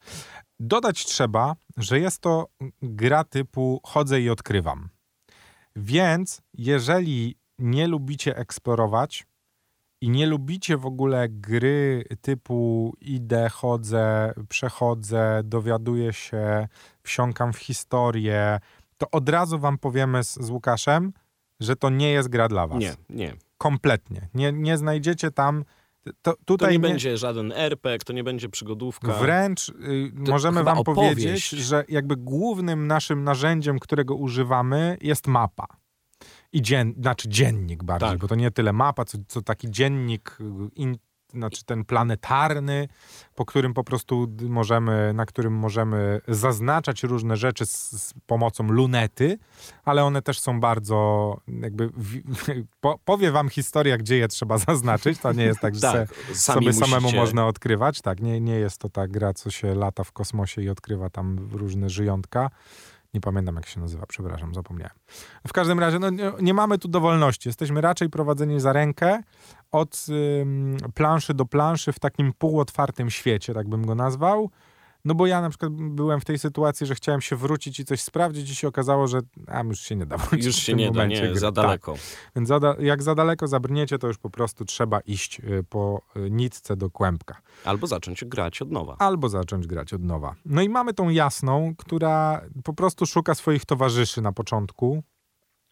Dodać 0.60 1.06
trzeba, 1.06 1.56
że 1.78 2.00
jest 2.00 2.20
to 2.20 2.48
gra 2.82 3.24
typu 3.24 3.82
chodzę 3.84 4.22
i 4.22 4.30
odkrywam. 4.30 4.90
Więc 5.78 6.42
jeżeli 6.54 7.36
nie 7.60 7.88
lubicie 7.88 8.38
eksplorować 8.38 9.28
i 10.02 10.10
nie 10.10 10.28
lubicie 10.28 10.78
w 10.78 10.86
ogóle 10.86 11.30
gry 11.30 12.04
typu 12.22 12.94
idę, 13.02 13.50
chodzę, 13.50 14.34
przechodzę, 14.50 15.42
dowiaduję 15.44 16.14
się, 16.14 16.68
wsiąkam 17.04 17.54
w 17.54 17.58
historię, 17.58 18.60
to 18.98 19.12
od 19.12 19.30
razu 19.30 19.60
wam 19.60 19.78
powiemy 19.78 20.24
z, 20.24 20.34
z 20.34 20.50
Łukaszem, 20.50 21.14
że 21.60 21.76
to 21.76 21.90
nie 21.90 22.12
jest 22.12 22.30
gra 22.30 22.48
dla 22.48 22.68
was. 22.68 22.80
Nie, 22.80 22.96
nie. 23.10 23.34
Kompletnie. 23.58 24.30
Nie, 24.34 24.52
nie 24.52 24.78
znajdziecie 24.78 25.32
tam. 25.32 25.66
To, 26.22 26.32
To 26.34 26.38
tutaj 26.46 26.72
nie, 26.74 26.80
będzie 26.80 27.18
żaden 27.18 27.52
RPG, 27.52 27.98
to 28.06 28.14
nie 28.14 28.24
będzie 28.24 28.50
przygodówka. 28.50 29.14
Wręcz 29.14 29.70
y, 29.70 29.74
możemy 30.14 30.64
wam 30.64 30.78
opowieść. 30.78 31.16
powiedzieć, 31.16 31.50
że 31.50 31.84
jakby 31.90 32.16
głównym 32.16 32.88
naszym 32.88 33.24
narzędziem, 33.24 33.80
którego 33.80 34.16
używamy, 34.16 34.98
jest 35.02 35.28
mapa. 35.28 35.68
I 36.54 36.62
dzien, 36.62 36.94
znaczy 37.02 37.30
dziennik 37.30 37.84
bardziej, 37.84 38.10
Tak. 38.10 38.20
bo 38.20 38.28
to 38.28 38.36
nie 38.36 38.52
tyle 38.52 38.74
mapa, 38.74 39.06
co, 39.06 39.18
co 39.28 39.42
taki 39.42 39.72
dziennik, 39.72 40.38
y, 40.42 40.44
in, 40.76 40.98
znaczy 41.32 41.66
ten 41.66 41.86
planetarny, 41.86 42.88
po 43.36 43.46
którym 43.46 43.74
po 43.74 43.84
prostu 43.84 44.28
możemy, 44.42 45.12
na 45.14 45.26
którym 45.26 45.54
możemy 45.54 46.22
zaznaczać 46.28 47.04
różne 47.04 47.38
rzeczy 47.38 47.66
z, 47.66 47.92
z 47.92 48.14
pomocą 48.26 48.64
lunety, 48.64 49.38
ale 49.86 50.04
one 50.04 50.22
też 50.22 50.40
są 50.40 50.60
bardzo 50.60 51.38
jakby, 51.48 51.88
w, 51.88 52.22
po, 52.82 53.00
powie 53.06 53.32
wam 53.32 53.50
historia, 53.50 53.98
gdzie 53.98 54.18
je 54.18 54.28
trzeba 54.28 54.58
zaznaczyć, 54.68 55.20
to 55.20 55.34
nie 55.34 55.44
jest 55.44 55.60
tak, 55.60 55.76
że 55.76 55.82
se, 55.82 55.92
tak, 55.92 56.38
sami 56.38 56.66
sobie 56.66 56.74
samemu 56.74 57.02
musicie- 57.02 57.20
można 57.20 57.48
odkrywać. 57.48 58.02
Tak, 58.02 58.22
nie, 58.22 58.42
nie 58.42 58.56
jest 58.56 58.78
to 58.78 58.90
ta 58.90 59.08
gra, 59.08 59.34
co 59.34 59.52
się 59.52 59.76
lata 59.76 60.04
w 60.04 60.12
kosmosie 60.12 60.62
i 60.62 60.70
odkrywa 60.70 61.10
tam 61.10 61.50
różne 61.52 61.90
żyjątka. 61.90 62.50
Nie 63.14 63.22
pamiętam, 63.22 63.56
jak 63.56 63.66
się 63.66 63.80
nazywa, 63.80 64.06
przepraszam, 64.06 64.54
zapomniałem. 64.54 64.96
W 65.48 65.54
każdym 65.54 65.80
razie, 65.80 66.00
no, 66.00 66.10
nie, 66.42 66.54
mamy 66.54 66.78
tu 66.78 66.88
dowolności. 66.88 67.50
Jesteśmy 67.50 67.82
raczej 67.82 68.10
prowadzeni 68.10 68.60
za 68.60 68.74
rękę 68.74 69.24
od 69.72 70.06
ym, 70.42 70.78
planszy 70.94 71.34
do 71.34 71.46
planszy 71.46 71.94
w 71.94 72.00
takim 72.00 72.34
półotwartym 72.34 73.10
świecie, 73.10 73.54
tak 73.54 73.70
bym 73.70 73.86
go 73.86 73.96
nazwał. 73.96 74.50
No 75.08 75.16
bo 75.16 75.28
ja 75.28 75.42
na 75.42 75.50
przykład 75.50 75.72
byłem 75.74 76.22
w 76.22 76.26
tej 76.26 76.40
sytuacji, 76.40 76.88
że 76.88 76.96
chciałem 76.96 77.22
się 77.22 77.36
wrócić 77.36 77.80
i 77.80 77.86
coś 77.86 78.02
sprawdzić 78.02 78.50
i 78.52 78.56
się 78.56 78.68
okazało, 78.68 79.08
że 79.08 79.20
a, 79.48 79.64
już 79.64 79.80
się 79.80 79.96
nie 79.96 80.06
da 80.06 80.18
wrócić 80.18 80.46
Już 80.46 80.56
się 80.56 80.74
nie 80.74 80.92
da, 80.92 81.06
nie, 81.06 81.22
gry. 81.22 81.40
za 81.40 81.52
Tak. 81.52 81.66
daleko. 81.66 81.96
Więc 82.36 82.48
za, 82.48 82.60
da- 82.60 82.76
jak 82.80 83.04
za 83.04 83.16
daleko 83.16 83.48
zabrniecie, 83.48 84.00
to 84.00 84.08
już 84.08 84.18
po 84.18 84.30
prostu 84.30 84.66
trzeba 84.66 85.00
iść 85.00 85.40
y, 85.40 85.64
po 85.70 86.02
y, 86.18 86.30
nitce 86.32 86.76
do 86.78 86.90
kłębka. 86.90 87.42
Albo 87.66 87.88
zacząć 87.88 88.26
grać 88.26 88.62
od 88.62 88.72
nowa. 88.72 88.96
Albo 89.00 89.30
zacząć 89.30 89.68
grać 89.68 89.94
od 89.94 90.04
nowa. 90.04 90.36
No 90.46 90.62
i 90.62 90.70
mamy 90.70 90.94
tą 90.94 91.10
jasną, 91.10 91.74
która 91.78 92.42
po 92.64 92.74
prostu 92.74 93.06
szuka 93.06 93.36
swoich 93.36 93.66
towarzyszy 93.66 94.22
na 94.22 94.32
początku. 94.32 95.04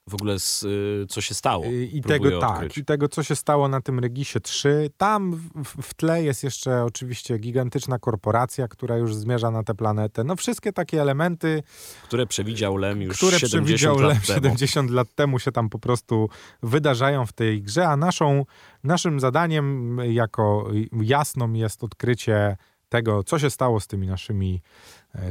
W 0.09 0.13
ogóle 0.13 0.39
z, 0.39 0.63
y, 0.63 1.05
co 1.09 1.21
się 1.21 1.33
stało. 1.33 1.65
I 1.65 2.01
tego 2.01 2.39
tak, 2.39 2.51
odkryć. 2.51 2.77
i 2.77 2.85
tego, 2.85 3.09
co 3.09 3.23
się 3.23 3.35
stało 3.35 3.67
na 3.67 3.81
tym 3.81 3.99
Regisie 3.99 4.39
3. 4.39 4.89
Tam 4.97 5.31
w, 5.55 5.81
w 5.81 5.93
tle 5.93 6.23
jest 6.23 6.43
jeszcze 6.43 6.83
oczywiście 6.83 7.37
gigantyczna 7.37 7.99
korporacja, 7.99 8.67
która 8.67 8.97
już 8.97 9.15
zmierza 9.15 9.51
na 9.51 9.63
tę 9.63 9.75
planetę. 9.75 10.23
No 10.23 10.35
wszystkie 10.35 10.73
takie 10.73 11.01
elementy, 11.01 11.63
Które 12.03 12.27
przewidział 12.27 12.77
Lem 12.77 13.01
już 13.01 13.17
które 13.17 13.39
70 13.39 13.65
przewidział 13.65 13.99
lat 13.99 14.29
Lem 14.29 14.41
temu. 14.41 14.55
70 14.55 14.91
lat 14.91 15.07
temu 15.15 15.39
się 15.39 15.51
tam 15.51 15.69
po 15.69 15.79
prostu 15.79 16.29
wydarzają 16.63 17.25
w 17.25 17.33
tej 17.33 17.61
grze, 17.61 17.87
a 17.87 17.97
naszą, 17.97 18.45
naszym 18.83 19.19
zadaniem 19.19 19.97
jako 20.03 20.69
jasną 21.01 21.53
jest 21.53 21.83
odkrycie 21.83 22.57
tego, 22.89 23.23
co 23.23 23.39
się 23.39 23.49
stało 23.49 23.79
z 23.79 23.87
tymi 23.87 24.07
naszymi 24.07 24.61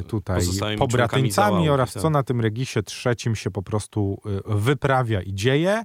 tutaj 0.06 0.36
Pozostałymi 0.36 0.78
pobratyńcami 0.78 1.68
oraz 1.68 1.92
tak. 1.92 2.02
co 2.02 2.10
na 2.10 2.22
tym 2.22 2.40
Regisie 2.40 2.82
trzecim 2.82 3.36
się 3.36 3.50
po 3.50 3.62
prostu 3.62 4.20
e, 4.26 4.56
wyprawia 4.56 5.22
i 5.22 5.34
dzieje. 5.34 5.84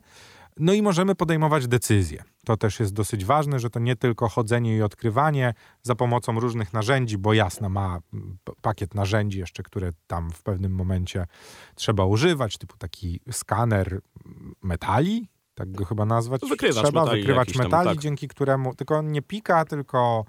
No 0.59 0.73
i 0.73 0.81
możemy 0.81 1.15
podejmować 1.15 1.67
decyzje. 1.67 2.23
To 2.45 2.57
też 2.57 2.79
jest 2.79 2.93
dosyć 2.93 3.25
ważne, 3.25 3.59
że 3.59 3.69
to 3.69 3.79
nie 3.79 3.95
tylko 3.95 4.29
chodzenie 4.29 4.77
i 4.77 4.81
odkrywanie 4.81 5.53
za 5.83 5.95
pomocą 5.95 6.39
różnych 6.39 6.73
narzędzi, 6.73 7.17
bo 7.17 7.33
jasna 7.33 7.69
ma 7.69 7.99
mm, 8.13 8.37
pakiet 8.61 8.95
narzędzi 8.95 9.39
jeszcze, 9.39 9.63
które 9.63 9.91
tam 10.07 10.31
w 10.31 10.43
pewnym 10.43 10.71
momencie 10.71 11.25
trzeba 11.75 12.05
używać, 12.05 12.57
typu 12.57 12.77
taki 12.77 13.19
skaner 13.31 13.87
mm, 14.25 14.55
metali, 14.61 15.27
tak 15.55 15.71
go 15.71 15.85
chyba 15.85 16.05
nazwać. 16.05 16.41
Wykrywacz 16.49 16.83
trzeba 16.83 17.01
metali 17.01 17.21
wykrywacz 17.21 17.47
jakiś 17.47 17.57
tam, 17.57 17.65
metali, 17.65 17.89
tak. 17.89 17.99
dzięki 17.99 18.27
któremu 18.27 18.75
tylko 18.75 19.01
nie 19.01 19.21
pika, 19.21 19.65
tylko 19.65 20.25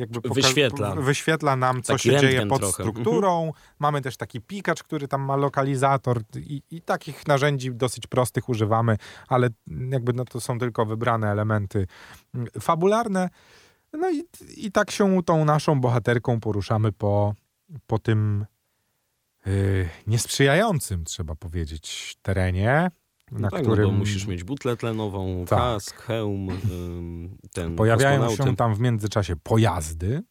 jakby 0.00 0.20
poka- 0.20 0.34
Wyświetla. 0.34 0.94
wyświetla 0.94 1.56
nam, 1.56 1.82
co 1.82 1.92
Taki 1.92 2.08
się 2.08 2.18
dzieje 2.20 2.46
pod 2.46 2.60
trochę. 2.60 2.82
Mhm. 2.82 2.90
strukturą. 2.90 3.52
Mamy 3.78 4.00
też 4.00 4.16
taki 4.16 4.40
pikacz, 4.40 4.82
który 4.82 5.08
tam 5.08 5.22
ma 5.22 5.36
lokalizator 5.36 6.22
i, 6.36 6.62
i 6.70 6.82
takich 6.82 7.26
narzędzi 7.26 7.72
dosyć 7.72 8.06
prostych 8.06 8.48
używamy, 8.48 8.96
ale 9.28 9.48
jakby 9.90 10.12
no 10.12 10.24
to 10.24 10.40
są 10.40 10.58
tylko 10.58 10.86
wybrane 10.86 11.30
elementy 11.30 11.86
mm, 12.34 12.46
fabularne. 12.60 13.28
No 13.92 14.10
i, 14.10 14.24
i 14.56 14.72
tak 14.72 14.90
się 14.90 15.22
tą 15.22 15.44
naszą 15.44 15.80
bohaterką 15.80 16.40
poruszamy 16.40 16.92
po, 16.92 17.34
po 17.86 17.98
tym 17.98 18.46
yy, 19.46 19.88
niesprzyjającym, 20.06 21.04
trzeba 21.04 21.34
powiedzieć, 21.34 22.16
terenie, 22.22 22.90
na 23.32 23.38
No 23.40 23.50
tak, 23.50 23.62
którym 23.62 23.90
no 23.92 23.98
musisz 23.98 24.26
mieć 24.26 24.44
butlę 24.44 24.76
tlenową, 24.76 25.44
Tak. 25.48 25.58
kask, 25.58 25.96
hełm, 26.02 26.48
ten 27.52 27.76
Pojawiają 27.76 28.36
się 28.36 28.56
tam 28.56 28.74
w 28.74 28.80
międzyczasie 28.80 29.36
pojazdy, 29.36 30.22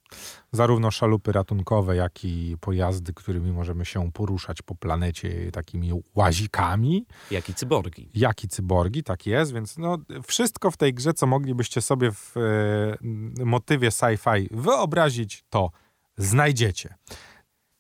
zarówno 0.51 0.91
szalupy 0.91 1.31
ratunkowe, 1.31 1.95
jak 1.95 2.25
i 2.25 2.55
pojazdy, 2.59 3.13
którymi 3.13 3.51
możemy 3.51 3.85
się 3.85 4.11
poruszać 4.11 4.61
po 4.61 4.75
planecie 4.75 5.51
takimi 5.51 5.91
łazikami, 6.15 7.05
Jak 7.31 7.49
i 7.49 7.53
cyborgi. 7.53 8.09
jak 8.13 8.43
i 8.43 8.47
cyborgi, 8.47 9.03
tak 9.03 9.25
jest, 9.25 9.53
więc 9.53 9.77
no, 9.77 9.97
wszystko 10.27 10.71
w 10.71 10.77
tej 10.77 10.93
grze, 10.93 11.13
co 11.13 11.27
moglibyście 11.27 11.81
sobie 11.81 12.11
w 12.11 12.33
e, 12.37 13.45
motywie 13.45 13.89
sci-fi 13.89 14.47
wyobrazić, 14.51 15.43
to 15.49 15.71
znajdziecie. 16.17 16.95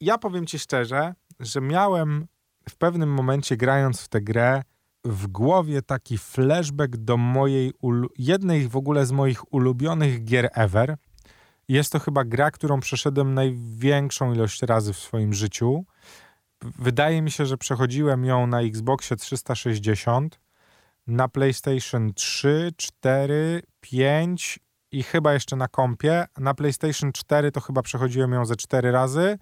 Ja 0.01 0.17
powiem 0.17 0.45
ci 0.45 0.59
szczerze, 0.59 1.13
że 1.39 1.61
miałem 1.61 2.27
w 2.69 2.75
pewnym 2.77 3.13
momencie 3.13 3.57
grając 3.57 4.01
w 4.01 4.07
tę 4.07 4.21
grę 4.21 4.63
w 5.05 5.27
głowie 5.27 5.81
taki 5.81 6.17
flashback 6.17 6.97
do 6.97 7.17
mojej 7.17 7.73
jednej 8.17 8.67
w 8.67 8.75
ogóle 8.75 9.05
z 9.05 9.11
moich 9.11 9.53
ulubionych 9.53 10.23
gier 10.23 10.49
ever. 10.53 10.97
Jest 11.67 11.91
to 11.91 11.99
chyba 11.99 12.23
gra, 12.23 12.51
którą 12.51 12.79
przeszedłem 12.79 13.33
największą 13.33 14.33
ilość 14.33 14.61
razy 14.61 14.93
w 14.93 14.99
swoim 14.99 15.33
życiu. 15.33 15.85
Wydaje 16.61 17.21
mi 17.21 17.31
się, 17.31 17.45
że 17.45 17.57
przechodziłem 17.57 18.25
ją 18.25 18.47
na 18.47 18.61
Xboxie 18.61 19.17
360, 19.17 20.39
na 21.07 21.27
PlayStation 21.27 22.13
3, 22.13 22.71
4, 22.77 23.61
5 23.81 24.59
i 24.91 25.03
chyba 25.03 25.33
jeszcze 25.33 25.55
na 25.55 25.67
kompie. 25.67 26.25
Na 26.37 26.53
PlayStation 26.53 27.11
4 27.11 27.51
to 27.51 27.61
chyba 27.61 27.81
przechodziłem 27.81 28.31
ją 28.33 28.45
ze 28.45 28.55
4 28.55 28.91
razy. 28.91 29.37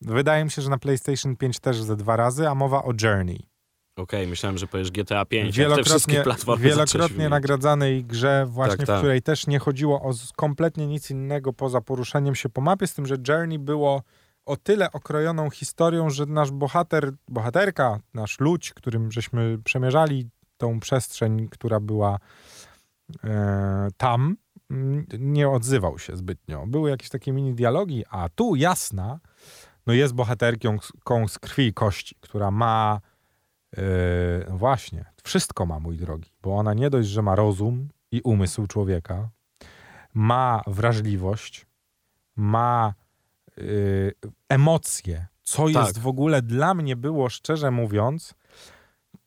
Wydaje 0.00 0.44
mi 0.44 0.50
się, 0.50 0.62
że 0.62 0.70
na 0.70 0.78
PlayStation 0.78 1.36
5 1.36 1.60
też 1.60 1.82
ze 1.82 1.96
dwa 1.96 2.16
razy, 2.16 2.48
a 2.48 2.54
mowa 2.54 2.82
o 2.82 2.92
Journey. 3.02 3.55
Okej, 3.96 4.26
myślałem, 4.26 4.58
że 4.58 4.66
powiesz 4.66 4.90
GTA 4.90 5.24
5, 5.24 5.56
jak 5.56 5.74
te 5.74 5.84
wszystkie 5.84 6.12
Wielokrotnie, 6.12 6.64
wielokrotnie 6.64 7.28
nagradzanej 7.28 8.04
grze, 8.04 8.46
właśnie 8.48 8.76
Tak, 8.76 8.86
w 8.86 8.88
tak. 8.88 8.98
której 8.98 9.22
też 9.22 9.46
nie 9.46 9.58
chodziło 9.58 10.02
o 10.02 10.12
kompletnie 10.36 10.86
nic 10.86 11.10
innego 11.10 11.52
poza 11.52 11.80
poruszaniem 11.80 12.34
się 12.34 12.48
po 12.48 12.60
mapie, 12.60 12.86
z 12.86 12.94
tym, 12.94 13.06
że 13.06 13.16
Journey 13.28 13.58
było 13.58 14.02
o 14.46 14.56
tyle 14.56 14.92
okrojoną 14.92 15.50
historią, 15.50 16.10
że 16.10 16.26
nasz 16.26 16.50
bohater, 16.50 17.12
bohaterka, 17.28 18.00
nasz 18.14 18.40
ludź, 18.40 18.74
którym 18.74 19.12
żeśmy 19.12 19.58
przemierzali 19.64 20.28
tą 20.56 20.80
przestrzeń, 20.80 21.48
która 21.48 21.80
była 21.80 22.18
e, 23.24 23.88
tam, 23.96 24.36
nie 25.18 25.48
odzywał 25.48 25.98
się 25.98 26.16
zbytnio. 26.16 26.66
Były 26.66 26.90
jakieś 26.90 27.08
takie 27.08 27.32
mini 27.32 27.54
dialogi, 27.54 28.04
a 28.10 28.28
tu 28.28 28.56
jasna, 28.56 29.18
no 29.86 29.92
jest 29.92 30.14
bohaterką 30.14 30.78
z, 30.78 30.92
ką 31.04 31.28
z 31.28 31.38
krwi 31.38 31.66
i 31.66 31.74
kości, 31.74 32.16
która 32.20 32.50
ma 32.50 33.00
Yy, 33.76 33.82
no 34.48 34.58
właśnie, 34.58 35.04
wszystko 35.24 35.66
ma, 35.66 35.80
mój 35.80 35.96
drogi, 35.96 36.30
bo 36.42 36.56
ona 36.56 36.74
nie 36.74 36.90
dość, 36.90 37.08
że 37.08 37.22
ma 37.22 37.34
rozum 37.34 37.88
i 38.10 38.20
umysł 38.20 38.66
człowieka, 38.66 39.28
ma 40.14 40.62
wrażliwość, 40.66 41.66
ma 42.36 42.94
yy, 43.56 44.14
emocje, 44.48 45.26
co 45.42 45.64
Tak. 45.64 45.74
jest 45.74 45.98
w 45.98 46.06
ogóle 46.06 46.42
dla 46.42 46.74
mnie 46.74 46.96
było, 46.96 47.28
szczerze 47.28 47.70
mówiąc, 47.70 48.34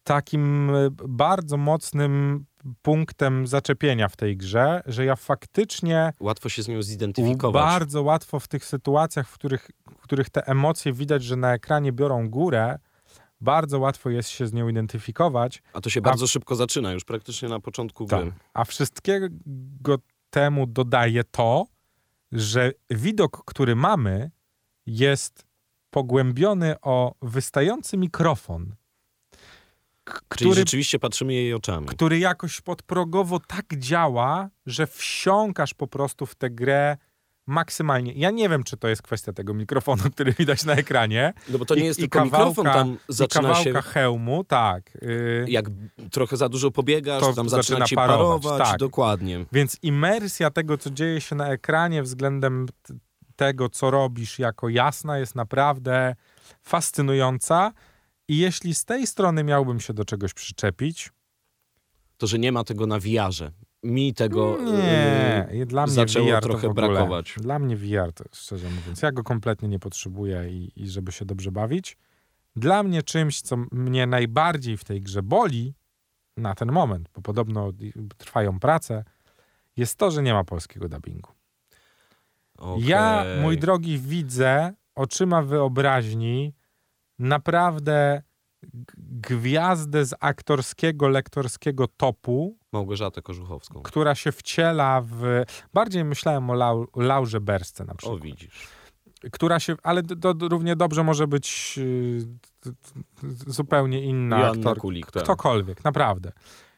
takim 0.03 0.75
y, 0.75 0.89
bardzo 1.07 1.57
mocnym 1.57 2.45
punktem 2.81 3.47
zaczepienia 3.47 4.07
w 4.09 4.15
tej 4.15 4.37
grze, 4.37 4.81
że 4.85 5.05
ja 5.05 5.15
faktycznie 5.15 6.13
Łatwo 6.19 6.49
się 6.49 6.63
z 6.63 6.67
nią 6.67 6.81
zidentyfikować. 6.81 7.63
bardzo 7.63 8.01
łatwo 8.03 8.39
w 8.39 8.47
tych 8.47 8.65
sytuacjach, 8.65 9.27
w 9.29 9.33
których, 9.33 9.71
w 9.97 10.01
których 10.01 10.29
te 10.29 10.47
emocje 10.47 10.93
widać, 10.93 11.23
że 11.23 11.35
na 11.35 11.53
ekranie 11.53 11.91
biorą 11.91 12.29
górę, 12.29 12.79
bardzo 13.41 13.79
łatwo 13.79 14.09
jest 14.09 14.29
się 14.29 14.47
z 14.47 14.53
nią 14.53 14.67
identyfikować, 14.69 15.61
A 15.73 15.81
to 15.81 15.89
się 15.89 16.01
bardzo 16.01 16.27
szybko 16.27 16.55
zaczyna, 16.55 16.91
już 16.91 17.03
praktycznie 17.03 17.49
na 17.49 17.59
początku 17.59 18.05
Tak. 18.05 18.21
gry. 18.21 18.31
a 18.53 18.63
wszystkiego 18.65 19.27
temu 20.29 20.67
dodaje 20.67 21.23
to, 21.23 21.65
że 22.31 22.71
widok, 22.89 23.43
który 23.45 23.75
mamy, 23.75 24.31
jest 24.85 25.45
pogłębiony 25.89 26.75
o 26.81 27.15
wystający 27.21 27.97
mikrofon, 27.97 28.75
k- 30.03 30.13
Czyli 30.19 30.25
który 30.29 30.53
rzeczywiście 30.55 30.99
patrzymy 30.99 31.33
jej 31.33 31.53
oczami. 31.53 31.87
który 31.87 32.19
jakoś 32.19 32.61
podprogowo 32.61 33.39
tak 33.39 33.65
działa, 33.77 34.49
że 34.65 34.87
wsiąkasz 34.87 35.73
po 35.73 35.87
prostu 35.87 36.25
w 36.25 36.35
tę 36.35 36.49
grę 36.49 36.97
maksymalnie. 37.49 38.13
Ja 38.13 38.31
nie 38.31 38.49
wiem, 38.49 38.63
czy 38.63 38.77
to 38.77 38.87
jest 38.87 39.01
kwestia 39.01 39.33
tego 39.33 39.53
mikrofonu, 39.53 40.03
który 40.13 40.33
widać 40.33 40.65
na 40.65 40.73
ekranie. 40.73 41.33
No 41.49 41.57
bo 41.59 41.65
to 41.65 41.75
nie 41.75 41.81
I- 41.81 41.85
jest 41.85 41.99
i 41.99 42.01
tylko 42.01 42.25
mikrofon, 42.25 42.65
kawałka- 42.65 42.73
tam 42.73 42.97
zaczyna 43.09 43.51
I 43.51 43.55
się, 43.55 43.63
kawałka 43.63 43.89
hełmu, 43.89 44.43
tak. 44.43 44.91
yy, 45.01 45.45
jak 45.49 45.65
trochę 46.11 46.37
za 46.37 46.49
dużo 46.49 46.71
pobiegasz, 46.71 47.21
To 47.21 47.33
tam 47.33 47.49
zaczyna 47.49 47.79
zaczyna 47.79 48.01
parować, 48.01 48.43
parować, 48.43 48.67
tak. 48.69 48.79
dokładnie. 48.79 49.45
Więc 49.51 49.77
imersja 49.81 50.51
tego, 50.51 50.77
co 50.77 50.89
dzieje 50.89 51.21
się 51.21 51.35
na 51.35 51.47
ekranie 51.47 52.03
względem 52.03 52.65
tego, 53.35 53.69
co 53.69 53.91
robisz 53.91 54.39
jako 54.39 54.69
jasna, 54.69 55.17
jest 55.19 55.35
naprawdę 55.35 56.15
fascynująca. 56.61 57.71
I 58.27 58.37
jeśli 58.37 58.75
z 58.75 58.85
tej 58.85 59.07
strony 59.07 59.43
miałbym 59.43 59.79
się 59.79 59.93
do 59.93 60.05
czegoś 60.05 60.33
przyczepić, 60.33 61.09
To, 62.17 62.27
że 62.27 62.39
nie 62.39 62.51
ma 62.51 62.63
tego 62.63 62.87
na 62.87 62.99
VR-ze. 62.99 63.51
Mi 63.83 64.13
tego 64.13 64.57
Nie, 64.61 65.47
yy, 65.51 65.65
dla 65.65 65.85
mnie 65.85 65.95
zaczęło 65.95 66.27
VR 66.27 66.41
trochę 66.41 66.73
brakować. 66.73 67.35
Dla 67.37 67.59
mnie 67.59 67.77
VR 67.77 68.13
to 68.13 68.23
szczerze 68.33 68.69
mówiąc, 68.69 69.01
ja 69.01 69.11
go 69.11 69.23
kompletnie 69.23 69.67
nie 69.67 69.79
potrzebuję 69.79 70.49
i, 70.49 70.71
i 70.75 70.89
żeby 70.89 71.11
się 71.11 71.25
dobrze 71.25 71.51
bawić. 71.51 71.97
Dla 72.55 72.83
mnie 72.83 73.03
czymś, 73.03 73.41
co 73.41 73.57
mnie 73.71 74.07
najbardziej 74.07 74.77
w 74.77 74.83
tej 74.83 75.01
grze 75.01 75.23
boli 75.23 75.73
na 76.37 76.55
ten 76.55 76.71
moment, 76.71 77.09
bo 77.15 77.21
podobno 77.21 77.71
trwają 78.17 78.59
prace, 78.59 79.03
jest 79.77 79.95
to, 79.95 80.11
że 80.11 80.23
nie 80.23 80.33
ma 80.33 80.43
polskiego 80.43 80.89
dubbingu. 80.89 81.31
Ja, 82.77 83.19
Okej. 83.21 83.41
mój 83.41 83.57
drogi, 83.57 83.99
widzę 83.99 84.73
oczyma 84.95 85.41
wyobraźni 85.41 86.53
naprawdę 87.19 88.23
gwiazdę 88.97 90.05
z 90.05 90.13
aktorskiego, 90.19 91.07
lektorskiego 91.07 91.87
topu, 91.87 92.57
Małgorzatę 92.73 93.21
Kożuchowską. 93.21 93.81
która 93.81 94.15
się 94.15 94.31
wciela 94.31 95.01
w. 95.05 95.43
Bardziej 95.73 96.03
myślałem 96.05 96.49
o 96.49 96.53
Lau, 96.53 96.87
Laurze 96.95 97.41
Bersce 97.41 97.85
na 97.85 97.93
O, 97.93 97.95
przykład. 97.95 98.21
widzisz. 98.21 98.67
Która 99.31 99.59
się. 99.59 99.75
Ale 99.83 100.03
to, 100.03 100.33
to 100.33 100.47
równie 100.47 100.75
dobrze 100.75 101.03
może 101.03 101.27
być 101.27 101.75
y, 101.77 102.19
t- 102.61 102.69
t- 102.71 103.51
zupełnie 103.51 104.01
inna 104.03 104.39
Joanna 104.39 104.51
aktorka. 104.57 104.81
Kulik, 104.81 105.11
tak. 105.11 105.23
Ktokolwiek, 105.23 105.83
naprawdę. 105.83 106.31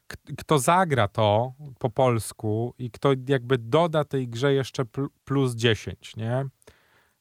K- 0.08 0.18
Kto 0.38 0.60
zagra 0.60 1.08
to 1.08 1.54
po 1.80 1.90
polsku 1.90 2.74
i 2.78 2.92
kto 2.92 3.14
jakby 3.28 3.58
doda 3.58 4.04
tej 4.04 4.28
grze 4.28 4.54
jeszcze 4.54 4.86
pl- 4.86 5.08
plus 5.26 5.56
10, 5.56 6.16
nie? 6.18 6.46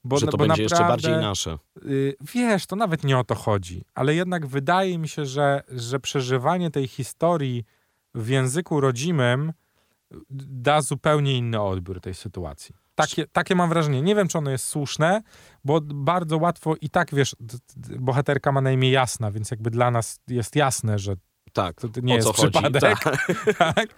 Bo, 0.05 0.19
że 0.19 0.27
to 0.27 0.37
bo 0.37 0.47
będzie 0.47 0.63
jeszcze 0.63 0.81
naprawdę, 0.81 1.09
bardziej 1.09 1.29
nasze. 1.29 1.59
y, 1.87 2.17
Wiesz, 2.35 2.67
to 2.67 2.77
nawet 2.77 3.05
nie 3.05 3.19
o 3.19 3.25
to 3.25 3.35
chodzi, 3.35 3.85
ale 3.95 4.15
jednak 4.15 4.47
wydaje 4.47 4.99
mi 4.99 5.09
się, 5.09 5.27
że, 5.27 5.63
że 5.69 6.01
przeżywanie 6.01 6.71
tej 6.71 6.89
historii 6.89 7.65
w 8.15 8.29
języku 8.29 8.81
rodzimym 8.81 9.53
da 10.31 10.83
zupełnie 10.83 11.39
inny 11.39 11.61
odbiór 11.61 12.01
tej 12.01 12.15
sytuacji. 12.15 12.75
Takie, 12.95 13.27
takie 13.27 13.55
mam 13.55 13.69
wrażenie. 13.69 14.03
Nie 14.03 14.15
wiem, 14.15 14.29
czy 14.29 14.39
ono 14.39 14.51
jest 14.51 14.65
słuszne, 14.65 15.23
bo 15.65 15.81
bardzo 15.81 16.39
łatwo 16.39 16.75
i 16.81 16.91
tak, 16.91 17.15
wiesz, 17.15 17.37
bohaterka 17.99 18.53
ma 18.53 18.61
na 18.61 18.73
imię 18.73 18.91
Jasna, 18.91 19.31
więc 19.31 19.51
jakby 19.51 19.71
dla 19.71 19.91
nas 19.91 20.21
jest 20.29 20.57
jasne, 20.57 20.99
że 20.99 21.17
Tak, 21.53 21.81
to, 21.81 21.89
nie 22.03 22.15
jest 22.15 22.29
chodzi. 22.29 22.51
przypadek. 22.53 22.81
Tak. 22.83 23.27
Tak. 23.59 23.89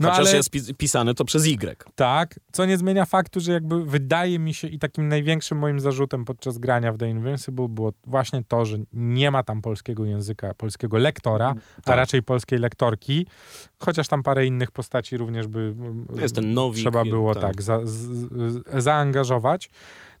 No 0.00 0.10
Chociaż 0.10 0.26
ale 0.26 0.36
jest 0.36 0.50
pis- 0.50 0.74
pisane 0.74 1.14
to 1.14 1.24
przez 1.24 1.46
Y. 1.46 1.76
tak, 1.94 2.40
co 2.52 2.66
nie 2.66 2.78
zmienia 2.78 3.04
faktu, 3.04 3.40
że 3.40 3.52
jakby 3.52 3.84
wydaje 3.84 4.38
mi 4.38 4.54
się 4.54 4.68
i 4.68 4.78
takim 4.78 5.08
największym 5.08 5.58
moim 5.58 5.80
zarzutem 5.80 6.24
podczas 6.24 6.58
grania 6.58 6.92
w 6.92 6.98
The 6.98 7.10
Invincible 7.10 7.68
było 7.68 7.92
właśnie 8.06 8.44
to, 8.48 8.64
że 8.64 8.78
nie 8.92 9.30
ma 9.30 9.42
tam 9.42 9.62
polskiego 9.62 10.04
języka, 10.04 10.54
polskiego 10.54 10.98
lektora, 10.98 11.54
a 11.78 11.80
Tak. 11.82 11.96
raczej 11.96 12.22
polskiej 12.22 12.58
lektorki, 12.58 13.26
chociaż 13.78 14.08
tam 14.08 14.22
parę 14.22 14.46
innych 14.46 14.70
postaci 14.70 15.16
również 15.16 15.46
by 15.46 15.74
Jest 16.20 16.34
ten 16.34 16.54
nowik. 16.54 16.80
trzeba 16.80 17.04
było 17.04 17.34
tak. 17.34 17.42
tak, 17.42 17.62
za, 17.62 17.80
z, 17.84 18.28
zaangażować. 18.84 19.70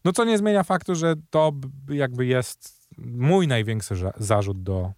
No 0.04 0.12
co 0.12 0.24
nie 0.24 0.38
zmienia 0.38 0.62
faktu, 0.62 0.94
że 0.94 1.14
to 1.30 1.52
jakby 1.88 2.26
jest 2.26 2.88
mój 2.98 3.48
największy 3.48 3.94
zarzut 4.16 4.62
do 4.62 4.92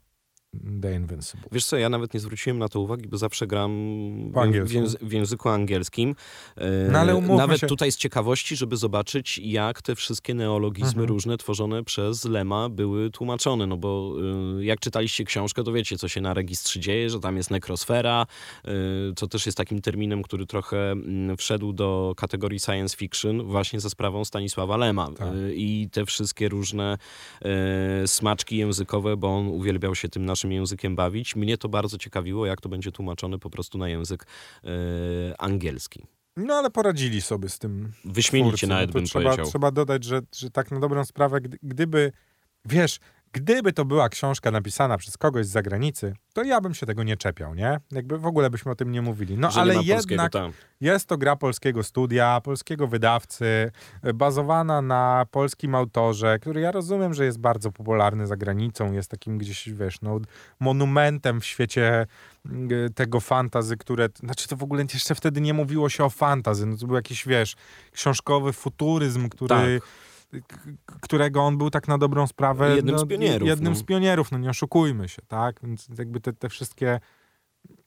The 0.82 0.94
Invincible. 0.94 1.48
Wiesz 1.52 1.64
co, 1.66 1.76
ja 1.76 1.88
nawet 1.88 2.14
nie 2.14 2.20
zwróciłem 2.20 2.58
na 2.58 2.68
to 2.68 2.80
uwagi, 2.80 3.08
bo 3.08 3.18
zawsze 3.18 3.46
gram 3.46 3.70
w, 4.32 4.64
w, 4.64 5.08
w 5.08 5.12
języku 5.12 5.48
angielskim. 5.48 6.14
E, 6.56 6.88
No 6.92 6.98
ale 6.98 7.20
nawet 7.20 7.60
się- 7.60 7.66
tutaj 7.66 7.92
z 7.92 7.96
ciekawości, 7.96 8.56
żeby 8.56 8.76
zobaczyć, 8.76 9.38
jak 9.38 9.82
te 9.82 9.94
wszystkie 9.94 10.34
neologizmy 10.34 10.88
Mhm. 10.88 11.08
różne 11.08 11.36
tworzone 11.38 11.84
przez 11.84 12.24
Lema 12.24 12.68
były 12.68 13.10
tłumaczone. 13.10 13.66
No 13.66 13.76
bo 13.76 14.14
y, 14.60 14.64
jak 14.64 14.80
czytaliście 14.80 15.24
książkę, 15.24 15.64
to 15.64 15.72
wiecie, 15.72 15.98
co 15.98 16.08
się 16.08 16.20
na 16.20 16.34
registrze 16.34 16.80
dzieje, 16.80 17.10
że 17.10 17.20
tam 17.20 17.36
jest 17.36 17.50
nekrosfera, 17.50 18.26
y, 18.68 18.70
co 19.16 19.26
też 19.26 19.46
jest 19.46 19.58
takim 19.58 19.80
terminem, 19.80 20.22
który 20.22 20.46
trochę 20.46 20.90
mm, 20.92 21.36
wszedł 21.36 21.72
do 21.72 22.14
kategorii 22.16 22.60
science 22.60 22.96
fiction 22.96 23.42
właśnie 23.42 23.80
za 23.80 23.90
sprawą 23.90 24.24
Stanisława 24.24 24.76
Lema. 24.76 25.10
Tak. 25.18 25.34
Y, 25.34 25.54
I 25.56 25.88
te 25.92 26.06
wszystkie 26.06 26.48
różne 26.48 26.98
smaczki 28.06 28.56
językowe, 28.56 29.16
bo 29.16 29.36
on 29.36 29.48
uwielbiał 29.48 29.94
się 29.94 30.08
tym 30.08 30.24
naszym 30.24 30.43
językiem 30.52 30.96
bawić. 30.96 31.36
Mnie 31.36 31.58
to 31.58 31.68
bardzo 31.68 31.98
ciekawiło, 31.98 32.46
jak 32.46 32.60
to 32.60 32.68
będzie 32.68 32.92
tłumaczone 32.92 33.38
po 33.38 33.50
prostu 33.50 33.78
na 33.78 33.88
język 33.88 34.26
e, 34.64 34.68
angielski. 35.38 36.06
No 36.36 36.54
ale 36.54 36.70
poradzili 36.70 37.20
sobie 37.20 37.48
z 37.48 37.58
tym 37.58 37.92
Wyśmienicie 38.04 38.50
twórcy. 38.50 38.66
nawet 38.66 38.88
no 38.88 38.92
bym 38.92 39.04
trzeba, 39.04 39.24
powiedział. 39.24 39.46
Trzeba 39.46 39.70
dodać, 39.70 40.04
że, 40.04 40.20
że 40.36 40.50
tak 40.50 40.70
na 40.70 40.80
dobrą 40.80 41.04
sprawę, 41.04 41.40
gdy, 41.40 41.58
gdyby, 41.62 42.12
wiesz, 42.64 42.98
gdyby 43.34 43.72
to 43.72 43.84
była 43.84 44.08
książka 44.08 44.50
napisana 44.50 44.98
przez 44.98 45.16
kogoś 45.16 45.46
z 45.46 45.48
zagranicy, 45.48 46.14
to 46.34 46.42
ja 46.42 46.60
bym 46.60 46.74
się 46.74 46.86
tego 46.86 47.02
nie 47.02 47.16
czepiał, 47.16 47.54
nie? 47.54 47.80
Jakby 47.92 48.18
w 48.18 48.26
ogóle 48.26 48.50
byśmy 48.50 48.72
o 48.72 48.74
tym 48.74 48.92
nie 48.92 49.02
mówili. 49.02 49.38
No 49.38 49.50
Że 49.50 49.60
ale 49.60 49.74
jednak 49.86 50.32
tak. 50.32 50.52
jest 50.80 51.06
to 51.06 51.18
gra 51.18 51.36
polskiego 51.36 51.82
studia, 51.82 52.40
polskiego 52.44 52.86
wydawcy, 52.86 53.70
y, 54.06 54.14
bazowana 54.14 54.82
na 54.82 55.26
polskim 55.30 55.74
autorze, 55.74 56.38
który 56.38 56.60
ja 56.60 56.70
rozumiem, 56.72 57.14
że 57.14 57.24
jest 57.24 57.38
bardzo 57.38 57.72
popularny 57.72 58.26
za 58.26 58.36
granicą, 58.36 58.92
jest 58.92 59.10
takim 59.10 59.38
gdzieś, 59.38 59.68
wiesz, 59.72 60.00
no, 60.02 60.20
monumentem 60.60 61.40
w 61.40 61.44
świecie 61.44 62.06
y, 62.46 62.90
tego 62.94 63.20
fantazy, 63.20 63.76
które, 63.76 64.08
znaczy 64.20 64.48
to 64.48 64.56
w 64.56 64.62
ogóle 64.62 64.84
jeszcze 64.94 65.14
wtedy 65.14 65.40
nie 65.40 65.54
mówiło 65.54 65.88
się 65.88 66.04
o 66.04 66.10
fantazy, 66.10 66.66
no 66.66 66.76
to 66.76 66.86
był 66.86 66.96
jakiś, 66.96 67.26
wiesz, 67.26 67.56
książkowy 67.92 68.52
futuryzm, 68.52 69.28
który... 69.28 69.80
k- 69.80 70.03
którego 71.00 71.42
on 71.42 71.58
był 71.58 71.70
tak 71.70 71.88
na 71.88 71.98
dobrą 71.98 72.26
sprawę 72.26 72.76
Jednym 72.76 72.98
z 72.98 73.00
no, 73.00 73.06
pionierów, 73.06 73.48
Jednym 73.48 73.72
no. 73.72 73.78
z 73.78 73.82
pionierów, 73.82 74.32
no 74.32 74.38
nie 74.38 74.50
oszukujmy 74.50 75.08
się, 75.08 75.22
tak? 75.28 75.60
Więc 75.62 75.88
jakby 75.98 76.20
te, 76.20 76.32
te 76.32 76.48
wszystkie 76.48 77.00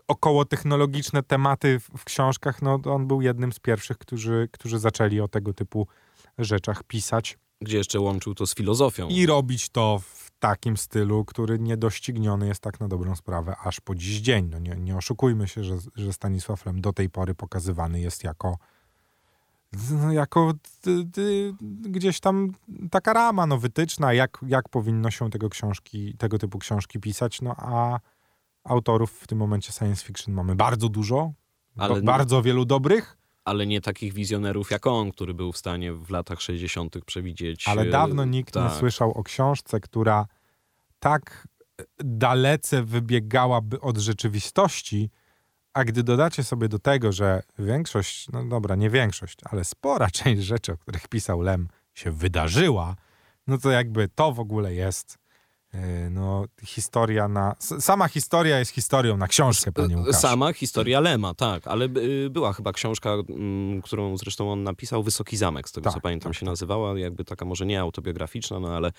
około 0.07 0.45
technologiczne 0.45 1.23
tematy 1.23 1.79
w, 1.79 1.89
w 1.97 2.05
książkach, 2.05 2.61
no 2.61 2.79
to 2.79 2.93
on 2.93 3.07
był 3.07 3.21
jednym 3.21 3.53
z 3.53 3.59
pierwszych, 3.59 3.97
którzy, 3.97 4.49
którzy 4.51 4.79
zaczęli 4.79 5.19
o 5.19 5.27
tego 5.27 5.53
typu 5.53 5.87
rzeczach 6.37 6.83
pisać 6.83 7.37
Gdzie 7.61 7.77
jeszcze 7.77 7.99
łączył 7.99 8.35
to 8.35 8.47
z 8.47 8.55
filozofią. 8.55 9.07
i 9.07 9.25
robić 9.25 9.69
to 9.69 9.99
w 10.03 10.31
takim 10.39 10.77
stylu, 10.77 11.25
który 11.25 11.59
niedościgniony 11.59 12.47
jest 12.47 12.61
tak 12.61 12.79
na 12.79 12.87
dobrą 12.87 13.15
sprawę 13.15 13.55
aż 13.63 13.79
po 13.79 13.95
dziś 13.95 14.19
dzień. 14.19 14.49
No 14.51 14.59
nie, 14.59 14.75
nie 14.75 14.97
oszukujmy 14.97 15.47
się, 15.47 15.63
że, 15.63 15.77
że 15.95 16.13
Stanisław 16.13 16.65
Lem 16.65 16.81
do 16.81 16.93
tej 16.93 17.09
pory 17.09 17.35
pokazywany 17.35 17.99
jest 17.99 18.23
jako 18.23 18.57
no, 19.91 20.11
jako 20.11 20.53
gdzieś 21.81 22.19
tam 22.19 22.51
taka 22.91 23.13
rama 23.13 23.47
no, 23.47 23.57
wytyczna, 23.57 24.13
jak, 24.13 24.37
jak 24.47 24.69
powinno 24.69 25.11
się 25.11 25.29
tego 25.29 25.49
książki, 25.49 26.13
tego 26.17 26.37
typu 26.37 26.59
książki 26.59 26.99
pisać, 26.99 27.41
no 27.41 27.55
a 27.57 27.99
autorów 28.63 29.11
w 29.11 29.27
tym 29.27 29.37
momencie 29.37 29.71
science 29.71 30.05
fiction 30.05 30.33
mamy 30.33 30.55
bardzo 30.55 30.89
dużo, 30.89 31.31
Ale 31.77 31.93
ba- 31.93 31.99
nie- 31.99 32.05
bardzo 32.05 32.41
wielu 32.41 32.65
dobrych, 32.65 33.17
Ale 33.45 33.67
nie 33.67 33.81
takich 33.81 34.13
wizjonerów 34.13 34.71
jak 34.71 34.87
on, 34.87 35.11
który 35.11 35.33
był 35.33 35.51
w 35.51 35.57
stanie 35.57 35.93
w 35.93 36.09
latach 36.09 36.41
60. 36.41 37.05
przewidzieć. 37.05 37.67
ale 37.67 37.81
e, 37.81 37.89
dawno 37.89 38.25
nikt 38.25 38.55
nie 38.55 38.61
tak. 38.61 38.73
słyszał 38.73 39.11
o 39.11 39.23
książce, 39.23 39.79
która 39.79 40.25
tak 40.99 41.47
dalece 41.99 42.83
wybiegałaby 42.83 43.81
od 43.81 43.97
rzeczywistości, 43.97 45.09
a 45.77 45.83
gdy 45.83 46.03
dodacie 46.03 46.43
sobie 46.43 46.69
do 46.69 46.79
tego, 46.79 47.11
że 47.11 47.43
większość, 47.59 48.27
no 48.33 48.43
dobra, 48.45 48.75
nie 48.75 48.89
większość, 48.89 49.37
ale 49.51 49.63
spora 49.63 50.09
część 50.21 50.43
rzeczy, 50.43 50.73
o 50.73 50.77
których 50.77 51.07
pisał 51.07 51.41
Lem, 51.41 51.67
się 51.93 52.11
wydarzyła, 52.11 52.95
no 53.47 53.57
to 53.57 53.71
jakby 53.71 54.07
to 54.07 54.31
w 54.31 54.39
ogóle 54.39 54.73
jest 54.73 55.17
e, 55.73 56.09
no, 56.09 56.45
historia 56.63 57.27
na... 57.27 57.55
Sama 57.59 58.07
historia 58.07 58.59
jest 58.59 58.71
historią 58.71 59.17
na 59.17 59.27
książkę, 59.27 59.71
panie 59.71 59.97
Łukasz. 59.97 60.15
Sama 60.15 60.53
historia 60.53 60.99
Lema, 60.99 61.33
tak, 61.33 61.67
ale 61.67 61.85
y, 61.85 62.29
była 62.29 62.53
chyba 62.53 62.73
książka, 62.73 63.13
mm, 63.29 63.81
którą 63.81 64.17
zresztą 64.17 64.51
on 64.51 64.63
napisał, 64.63 65.03
Wysoki 65.03 65.37
Zamek, 65.37 65.69
z 65.69 65.71
tego 65.71 65.83
Tak, 65.83 65.93
co 65.93 66.01
pamiętam 66.01 66.31
tak, 66.31 66.39
się 66.39 66.45
tak. 66.45 66.51
nazywała, 66.51 66.99
jakby 66.99 67.23
taka 67.25 67.45
może 67.45 67.65
nie 67.65 67.81
autobiograficzna, 67.81 68.59
no 68.59 68.75
ale 68.75 68.91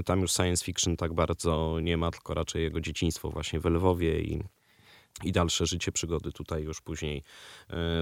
y, 0.00 0.02
tam 0.02 0.20
już 0.20 0.32
science 0.32 0.64
fiction 0.64 0.96
tak 0.96 1.12
bardzo 1.14 1.80
nie 1.82 1.96
ma, 1.96 2.10
tylko 2.10 2.34
raczej 2.34 2.62
jego 2.62 2.80
dzieciństwo 2.80 3.30
właśnie 3.30 3.60
w 3.60 3.64
Lwowie 3.64 4.20
i, 4.20 4.42
i 5.24 5.32
dalsze 5.32 5.66
życie 5.66 5.92
przygody 5.92 6.32
tutaj 6.32 6.62
już 6.62 6.80
później 6.80 7.22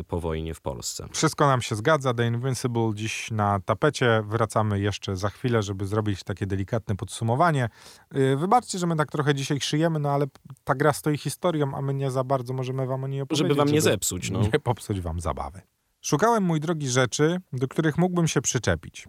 y, 0.00 0.04
po 0.04 0.20
wojnie 0.20 0.54
w 0.54 0.60
Polsce. 0.60 1.08
Wszystko 1.12 1.46
nam 1.46 1.62
się 1.62 1.76
zgadza. 1.76 2.14
The 2.14 2.26
Invincible 2.26 2.90
dziś 2.94 3.30
na 3.30 3.60
tapecie. 3.60 4.22
Wracamy 4.26 4.80
jeszcze 4.80 5.16
za 5.16 5.30
chwilę, 5.30 5.62
żeby 5.62 5.86
zrobić 5.86 6.24
takie 6.24 6.46
delikatne 6.46 6.96
podsumowanie. 6.96 7.68
Yy, 8.12 8.36
Wybaczcie, 8.36 8.78
że 8.78 8.86
my 8.86 8.96
tak 8.96 9.10
trochę 9.10 9.34
dzisiaj 9.34 9.60
szyjemy, 9.60 9.98
no 9.98 10.10
ale 10.10 10.26
ta 10.64 10.74
gra 10.74 10.92
stoi 10.92 11.18
historią, 11.18 11.74
a 11.74 11.82
my 11.82 11.94
nie 11.94 12.10
za 12.10 12.24
bardzo 12.24 12.54
możemy 12.54 12.86
wam 12.86 13.04
o 13.04 13.06
niej 13.06 13.20
opowiedzieć. 13.20 13.48
Żeby 13.48 13.54
wam 13.54 13.68
nie 13.68 13.80
zepsuć, 13.80 14.30
no. 14.30 14.40
Nie 14.40 14.60
popsuć 14.60 15.00
wam 15.00 15.20
zabawy. 15.20 15.60
Szukałem, 16.00 16.42
mój 16.42 16.60
drogi, 16.60 16.88
rzeczy, 16.88 17.40
do 17.52 17.68
których 17.68 17.98
mógłbym 17.98 18.28
się 18.28 18.40
przyczepić. 18.40 19.08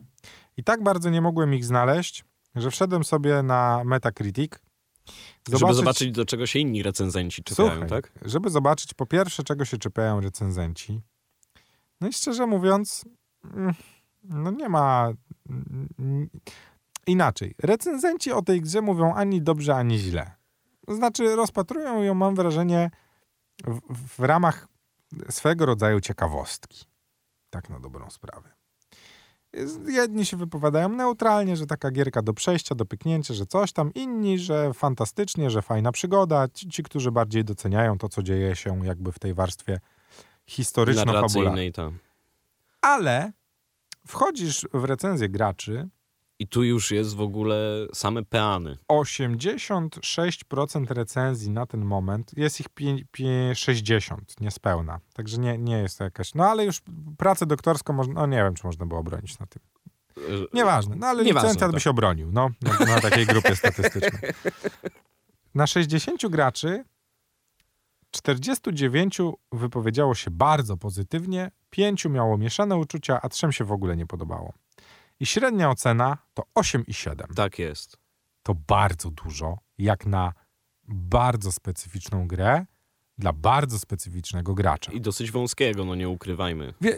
I 0.57 0.63
tak 0.63 0.83
bardzo 0.83 1.09
nie 1.09 1.21
mogłem 1.21 1.53
ich 1.53 1.65
znaleźć, 1.65 2.25
że 2.55 2.71
wszedłem 2.71 3.03
sobie 3.03 3.43
na 3.43 3.81
Metacritic. 3.85 4.51
Żeby 5.49 5.73
zobaczyć, 5.73 6.11
do 6.11 6.25
czego 6.25 6.47
się 6.47 6.59
inni 6.59 6.83
recenzenci 6.83 7.43
czepiają, 7.43 7.69
Słuchaj, 7.69 7.89
tak? 7.89 8.11
żeby 8.25 8.49
zobaczyć 8.49 8.93
po 8.93 9.05
pierwsze, 9.05 9.43
czego 9.43 9.65
się 9.65 9.77
czepiają 9.77 10.21
recenzenci. 10.21 11.01
No 12.01 12.07
i 12.07 12.13
szczerze 12.13 12.47
mówiąc, 12.47 13.05
mm, 13.43 13.73
no 14.23 14.51
nie 14.51 14.69
ma 14.69 15.13
mm, 15.49 16.29
inaczej. 17.07 17.55
Recenzenci 17.63 18.31
o 18.31 18.41
tej 18.41 18.61
grze 18.61 18.81
mówią 18.81 19.13
ani 19.13 19.41
dobrze, 19.41 19.75
ani 19.75 19.97
źle. 19.97 20.31
To 20.87 20.95
znaczy 20.95 21.35
rozpatrują 21.35 22.03
ją, 22.03 22.13
mam 22.13 22.35
wrażenie, 22.35 22.91
w, 23.67 23.79
w 24.17 24.19
ramach 24.19 24.67
swego 25.29 25.65
rodzaju 25.65 25.99
ciekawostki. 25.99 26.85
Tak 27.49 27.69
na 27.69 27.79
dobrą 27.79 28.09
sprawę. 28.09 28.56
Jedni 29.87 30.25
się 30.25 30.37
wypowiadają 30.37 30.89
neutralnie, 30.89 31.55
że 31.55 31.65
taka 31.65 31.91
gierka 31.91 32.21
do 32.21 32.33
przejścia, 32.33 32.75
do 32.75 32.85
pyknięcia, 32.85 33.33
że 33.33 33.45
coś 33.45 33.71
tam. 33.71 33.93
Inni, 33.93 34.39
że 34.39 34.73
fantastycznie, 34.73 35.49
że 35.49 35.61
fajna 35.61 35.91
przygoda. 35.91 36.47
Ci, 36.47 36.69
ci 36.69 36.83
którzy 36.83 37.11
bardziej 37.11 37.45
doceniają 37.45 37.97
to, 37.97 38.09
co 38.09 38.23
dzieje 38.23 38.55
się 38.55 38.85
jakby 38.85 39.11
w 39.11 39.19
tej 39.19 39.33
warstwie 39.33 39.79
historyczno-fabularnej. 40.45 41.71
Tak. 41.71 41.91
Ale 42.81 43.31
wchodzisz 44.07 44.67
w 44.73 44.83
recenzję 44.83 45.29
graczy, 45.29 45.89
I 46.39 46.47
tu 46.47 46.63
już 46.63 46.91
jest 46.91 47.15
w 47.15 47.21
ogóle 47.21 47.87
same 47.93 48.23
peany. 48.23 48.77
86% 48.91 50.91
recenzji 50.91 51.49
na 51.49 51.65
ten 51.65 51.85
moment, 51.85 52.37
jest 52.37 52.59
ich 52.59 52.69
pię- 52.69 53.03
pię- 53.11 53.55
60, 53.55 54.41
niespełna. 54.41 54.99
Także 55.13 55.37
nie, 55.37 55.57
nie 55.57 55.77
jest 55.77 55.97
to 55.97 56.03
jakaś... 56.03 56.35
No 56.35 56.45
ale 56.45 56.65
już 56.65 56.81
pracę 57.17 57.45
doktorską, 57.45 57.93
można, 57.93 58.13
no 58.13 58.27
nie 58.27 58.37
wiem, 58.37 58.53
czy 58.53 58.67
można 58.67 58.85
było 58.85 58.99
obronić 58.99 59.39
na 59.39 59.45
tym. 59.45 59.61
Y, 60.17 60.45
Nieważne, 60.53 60.95
no 60.95 61.07
ale 61.07 61.23
Nieważne, 61.23 61.49
licencjat 61.49 61.71
by 61.71 61.75
tak. 61.75 61.83
się 61.83 61.89
obronił, 61.89 62.31
no, 62.31 62.49
na, 62.61 62.85
na 62.85 63.01
takiej 63.01 63.25
grupie 63.25 63.55
statystycznej. 63.55 64.31
Na 65.55 65.67
60 65.67 66.27
graczy 66.29 66.83
49 68.11 69.17
wypowiedziało 69.51 70.15
się 70.15 70.31
bardzo 70.31 70.77
pozytywnie, 70.77 71.51
5 71.69 72.05
miało 72.05 72.37
mieszane 72.37 72.77
uczucia, 72.77 73.19
a 73.21 73.29
3 73.29 73.51
się 73.51 73.65
w 73.65 73.71
ogóle 73.71 73.97
nie 73.97 74.05
podobało. 74.05 74.53
I 75.19 75.25
średnia 75.25 75.69
ocena 75.69 76.17
to 76.33 76.43
8,7. 76.59 77.33
Tak 77.35 77.59
jest. 77.59 77.97
To 78.43 78.55
bardzo 78.55 79.11
dużo, 79.11 79.57
jak 79.77 80.05
na 80.05 80.33
bardzo 80.87 81.51
specyficzną 81.51 82.27
grę 82.27 82.65
dla 83.17 83.33
bardzo 83.33 83.79
specyficznego 83.79 84.53
gracza. 84.53 84.91
I 84.91 85.01
dosyć 85.01 85.31
wąskiego, 85.31 85.85
no 85.85 85.95
nie 85.95 86.09
ukrywajmy. 86.09 86.73
Wie, 86.81 86.97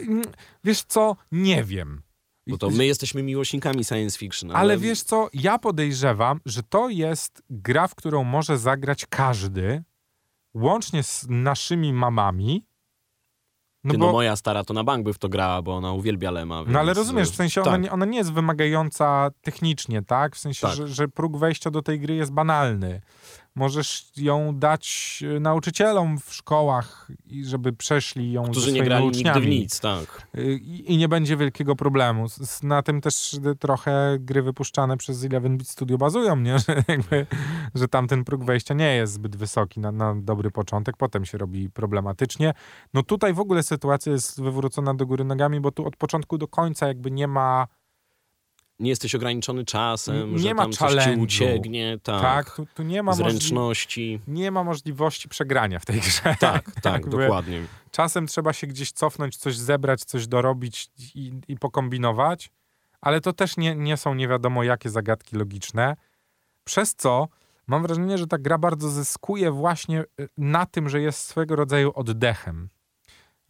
wiesz 0.64 0.82
co? 0.82 1.16
Nie 1.32 1.64
wiem. 1.64 2.02
Bo 2.46 2.58
to 2.58 2.70
my 2.70 2.86
jesteśmy 2.86 3.22
miłośnikami 3.22 3.84
science 3.84 4.18
fiction. 4.18 4.50
Ale, 4.50 4.58
Ale 4.58 4.78
wiesz 4.78 5.02
co? 5.02 5.28
Ja 5.32 5.58
podejrzewam, 5.58 6.40
że 6.46 6.62
to 6.62 6.88
jest 6.88 7.42
gra, 7.50 7.88
w 7.88 7.94
którą 7.94 8.24
może 8.24 8.58
zagrać 8.58 9.06
każdy, 9.06 9.82
łącznie 10.54 11.02
z 11.02 11.26
naszymi 11.28 11.92
mamami. 11.92 12.66
No, 13.84 13.92
Ty, 13.92 13.98
no 13.98 14.12
moja 14.12 14.36
stara 14.36 14.64
to 14.64 14.74
na 14.74 14.84
bank 14.84 15.04
by 15.04 15.12
w 15.12 15.18
to 15.18 15.28
grała, 15.28 15.62
bo 15.62 15.76
ona 15.76 15.92
uwielbia 15.92 16.30
Lema. 16.30 16.64
No 16.66 16.78
ale 16.78 16.94
rozumiesz, 16.94 17.30
w 17.30 17.34
sensie 17.34 17.60
tak. 17.60 17.68
ona, 17.68 17.76
nie, 17.76 17.92
ona 17.92 18.04
nie 18.04 18.18
jest 18.18 18.32
wymagająca 18.32 19.30
technicznie, 19.42 20.02
tak? 20.02 20.36
W 20.36 20.38
sensie, 20.38 20.66
tak. 20.66 20.76
Że, 20.76 20.88
że 20.88 21.08
próg 21.08 21.36
wejścia 21.36 21.70
do 21.70 21.82
tej 21.82 22.00
gry 22.00 22.14
jest 22.14 22.32
banalny. 22.32 23.00
Możesz 23.54 24.12
ją 24.16 24.58
dać 24.58 25.18
e, 25.36 25.40
nauczycielom 25.40 26.18
w 26.18 26.34
szkołach, 26.34 27.10
żeby 27.42 27.72
przeszli 27.72 28.32
ją 28.32 28.42
Którzy 28.44 28.70
ze 28.70 28.72
nie 28.72 28.82
grali 28.82 29.06
uczniami. 29.06 29.40
nigdy 29.40 29.56
w 29.56 29.60
nic, 29.60 29.80
tak. 29.80 30.26
I, 30.38 30.84
I, 30.86 30.96
nie 30.96 31.08
będzie 31.08 31.36
wielkiego 31.36 31.76
problemu. 31.76 32.26
Na 32.62 32.82
tym 32.82 33.00
też 33.00 33.36
trochę 33.60 34.16
gry 34.20 34.42
wypuszczane 34.42 34.96
przez 34.96 35.24
11-bit 35.24 35.68
Studio 35.68 35.98
bazują, 35.98 36.36
nie? 36.36 36.58
Że, 36.68 36.82
jakby, 36.88 37.26
że 37.74 37.88
tam 37.88 38.08
ten 38.08 38.24
próg 38.24 38.44
wejścia 38.44 38.74
nie 38.74 38.96
jest 38.96 39.12
zbyt 39.12 39.36
wysoki 39.36 39.80
na, 39.80 39.92
na 39.92 40.14
dobry 40.14 40.50
początek, 40.50 40.96
potem 40.96 41.24
się 41.24 41.38
robi 41.38 41.70
problematycznie. 41.70 42.54
No 42.94 43.02
tutaj 43.02 43.34
w 43.34 43.40
ogóle 43.40 43.62
sytuacja 43.62 44.12
jest 44.12 44.42
wywrócona 44.42 44.94
do 44.94 45.06
góry 45.06 45.24
nogami, 45.24 45.60
bo 45.60 45.70
tu 45.70 45.86
od 45.86 45.96
początku 45.96 46.38
do 46.38 46.48
końca 46.48 46.88
jakby 46.88 47.10
nie 47.10 47.28
ma 47.28 47.66
nie 48.80 48.90
jesteś 48.90 49.14
ograniczony 49.14 49.64
czasem, 49.64 50.32
nie 50.32 50.38
że 50.38 50.54
ma 50.54 50.62
tam 50.62 50.72
coś 50.72 51.04
ci 51.04 51.10
ucieknie. 51.10 51.98
Tak, 52.02 52.22
tak 52.22 52.56
tu, 52.56 52.66
tu, 52.74 52.82
nie 52.82 53.02
ma 53.02 53.12
zręczności. 53.12 54.20
nie 54.28 54.50
ma 54.50 54.64
możliwości 54.64 55.28
przegrania 55.28 55.78
w 55.78 55.86
tej 55.86 56.00
grze. 56.00 56.36
Tak, 56.40 56.70
tak, 56.82 57.08
dokładnie. 57.08 57.62
Czasem 57.90 58.26
trzeba 58.26 58.52
się 58.52 58.66
gdzieś 58.66 58.92
cofnąć, 58.92 59.36
coś 59.36 59.56
zebrać, 59.56 60.04
coś 60.04 60.26
dorobić 60.26 60.90
i, 61.14 61.32
i 61.48 61.56
pokombinować, 61.56 62.50
ale 63.00 63.20
to 63.20 63.32
też 63.32 63.56
nie, 63.56 63.76
nie 63.76 63.96
są 63.96 64.14
nie 64.14 64.28
wiadomo 64.28 64.62
jakie 64.62 64.90
zagadki 64.90 65.36
logiczne, 65.36 65.96
przez 66.64 66.94
co 66.94 67.28
mam 67.66 67.82
wrażenie, 67.82 68.18
że 68.18 68.26
ta 68.26 68.38
gra 68.38 68.58
bardzo 68.58 68.88
zyskuje 68.88 69.50
właśnie 69.50 70.00
y, 70.20 70.28
na 70.38 70.66
tym, 70.66 70.88
że 70.88 71.00
jest 71.00 71.26
swego 71.26 71.56
rodzaju 71.56 71.92
oddechem 71.94 72.68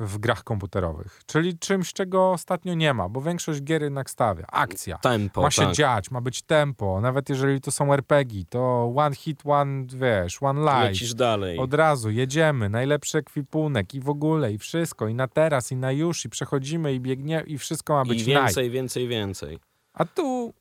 w 0.00 0.18
grach 0.18 0.44
komputerowych. 0.44 1.20
Czyli 1.26 1.58
czymś, 1.58 1.92
czego 1.92 2.30
ostatnio 2.30 2.74
nie 2.74 2.94
ma, 2.94 3.08
bo 3.08 3.20
większość 3.20 3.62
gier 3.62 3.82
jednak 3.82 4.10
stawia. 4.10 4.46
Akcja. 4.52 4.98
Tempo, 4.98 5.42
ma 5.42 5.50
się 5.50 5.62
tak. 5.62 5.74
dziać, 5.74 6.10
ma 6.10 6.20
być 6.20 6.42
tempo. 6.42 7.00
Nawet 7.00 7.28
jeżeli 7.28 7.60
to 7.60 7.70
są 7.70 7.92
RPG, 7.92 8.44
to 8.48 8.92
one 8.96 9.14
hit, 9.14 9.40
one, 9.44 9.84
wiesz, 9.86 10.42
one 10.42 10.60
life. 10.60 10.88
Lecisz 10.88 11.14
dalej. 11.14 11.58
Od 11.58 11.74
razu, 11.74 12.10
jedziemy, 12.10 12.68
najlepszy 12.68 13.18
ekwipunek 13.18 13.94
i 13.94 14.00
w 14.00 14.08
ogóle, 14.08 14.52
i 14.52 14.58
wszystko, 14.58 15.08
i 15.08 15.14
na 15.14 15.28
teraz, 15.28 15.72
i 15.72 15.76
na 15.76 15.92
już, 15.92 16.24
i 16.24 16.28
przechodzimy, 16.28 16.94
i 16.94 17.00
biegnie, 17.00 17.44
i 17.46 17.58
wszystko 17.58 17.94
ma 17.94 18.04
być 18.04 18.22
I 18.22 18.24
więcej, 18.24 18.70
więcej, 18.70 19.08
więcej. 19.08 19.58
A 19.92 20.04
tu 20.04 20.54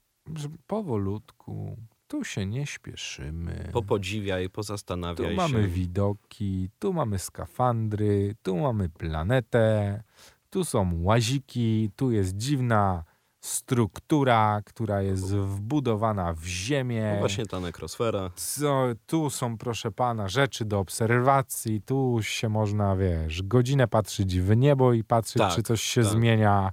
powolutku, 0.67 1.78
tu 2.10 2.24
się 2.24 2.45
nie 2.45 2.65
śpieszymy. 2.65 3.69
Popodziwiaj, 3.74 4.50
pozastanawiaj 4.50 5.15
tu 5.15 5.24
się. 5.24 5.36
mamy 5.36 5.67
widoki, 5.67 6.69
tu 6.80 6.93
mamy 6.93 7.19
skafandry, 7.19 8.36
tu 8.43 8.58
mamy 8.58 8.89
planetę, 8.89 10.04
tu 10.50 10.65
są 10.65 11.04
łaziki, 11.04 11.91
tu 11.95 12.12
jest 12.12 12.38
dziwna 12.38 13.04
struktura, 13.41 14.62
która 14.65 15.02
jest 15.02 15.36
wbudowana 15.36 16.34
w 16.34 16.45
ziemię. 16.45 17.12
No 17.13 17.19
właśnie 17.19 17.45
ta 17.45 17.60
nekrosfera. 17.60 18.30
Co, 18.36 18.86
tu 19.06 19.30
są, 19.30 19.58
proszę 19.58 19.91
pana, 19.91 20.28
rzeczy 20.28 20.65
do 20.65 20.80
obserwacji, 20.80 21.82
tu 21.82 22.19
się 22.22 22.50
można, 22.50 22.95
wiesz, 22.95 23.43
godzinę 23.43 23.88
patrzeć 23.88 24.39
w 24.39 24.58
niebo 24.58 24.93
i 24.93 25.04
patrzeć, 25.04 25.41
tak, 25.41 25.56
czy 25.56 25.63
coś 25.63 25.82
się 25.82 26.04
tak. 26.04 26.12
zmienia. 26.12 26.72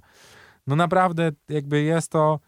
No 0.67 0.75
naprawdę, 0.75 1.31
jakby 1.49 1.81
jest 1.81 2.11
to 2.11 2.39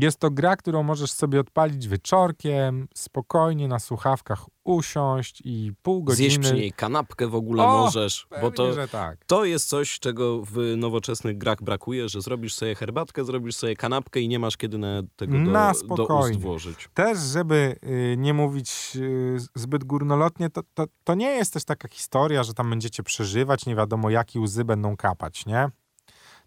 jest 0.00 0.18
to 0.18 0.30
gra, 0.30 0.56
którą 0.56 0.82
możesz 0.82 1.12
sobie 1.12 1.40
odpalić 1.40 1.88
wieczorkiem, 1.88 2.88
spokojnie 2.94 3.68
na 3.68 3.78
słuchawkach 3.78 4.44
usiąść 4.64 5.42
i 5.44 5.72
pół 5.82 6.02
godziny... 6.02 6.30
Zjeść 6.30 6.38
przy 6.38 6.54
niej 6.54 6.72
kanapkę 6.72 7.28
w 7.28 7.34
ogóle 7.34 7.64
o, 7.64 7.66
możesz, 7.66 8.26
pewnie, 8.28 8.42
bo 8.42 8.50
to, 8.50 8.86
tak. 8.86 9.24
to 9.26 9.44
jest 9.44 9.68
coś, 9.68 9.98
czego 9.98 10.42
w 10.42 10.74
nowoczesnych 10.76 11.38
grach 11.38 11.62
brakuje, 11.62 12.08
że 12.08 12.20
zrobisz 12.20 12.54
sobie 12.54 12.74
herbatkę, 12.74 13.24
zrobisz 13.24 13.56
sobie 13.56 13.76
kanapkę 13.76 14.20
i 14.20 14.28
nie 14.28 14.38
masz 14.38 14.56
kiedy 14.56 14.78
na 14.78 15.02
tego 15.16 15.32
do, 15.32 15.38
na 15.38 15.72
do 15.96 16.06
ust 16.06 16.40
włożyć. 16.40 16.88
Też, 16.94 17.18
żeby 17.18 17.76
y, 17.84 18.16
nie 18.18 18.34
mówić 18.34 18.92
y, 18.96 19.36
zbyt 19.54 19.84
górnolotnie, 19.84 20.50
to, 20.50 20.62
to, 20.74 20.84
to 21.04 21.14
nie 21.14 21.30
jest 21.30 21.52
też 21.52 21.64
taka 21.64 21.88
historia, 21.88 22.42
że 22.42 22.54
tam 22.54 22.70
będziecie 22.70 23.02
przeżywać, 23.02 23.66
nie 23.66 23.76
wiadomo 23.76 24.10
jakie 24.10 24.40
łzy 24.40 24.64
będą 24.64 24.96
kapać, 24.96 25.46
nie? 25.46 25.70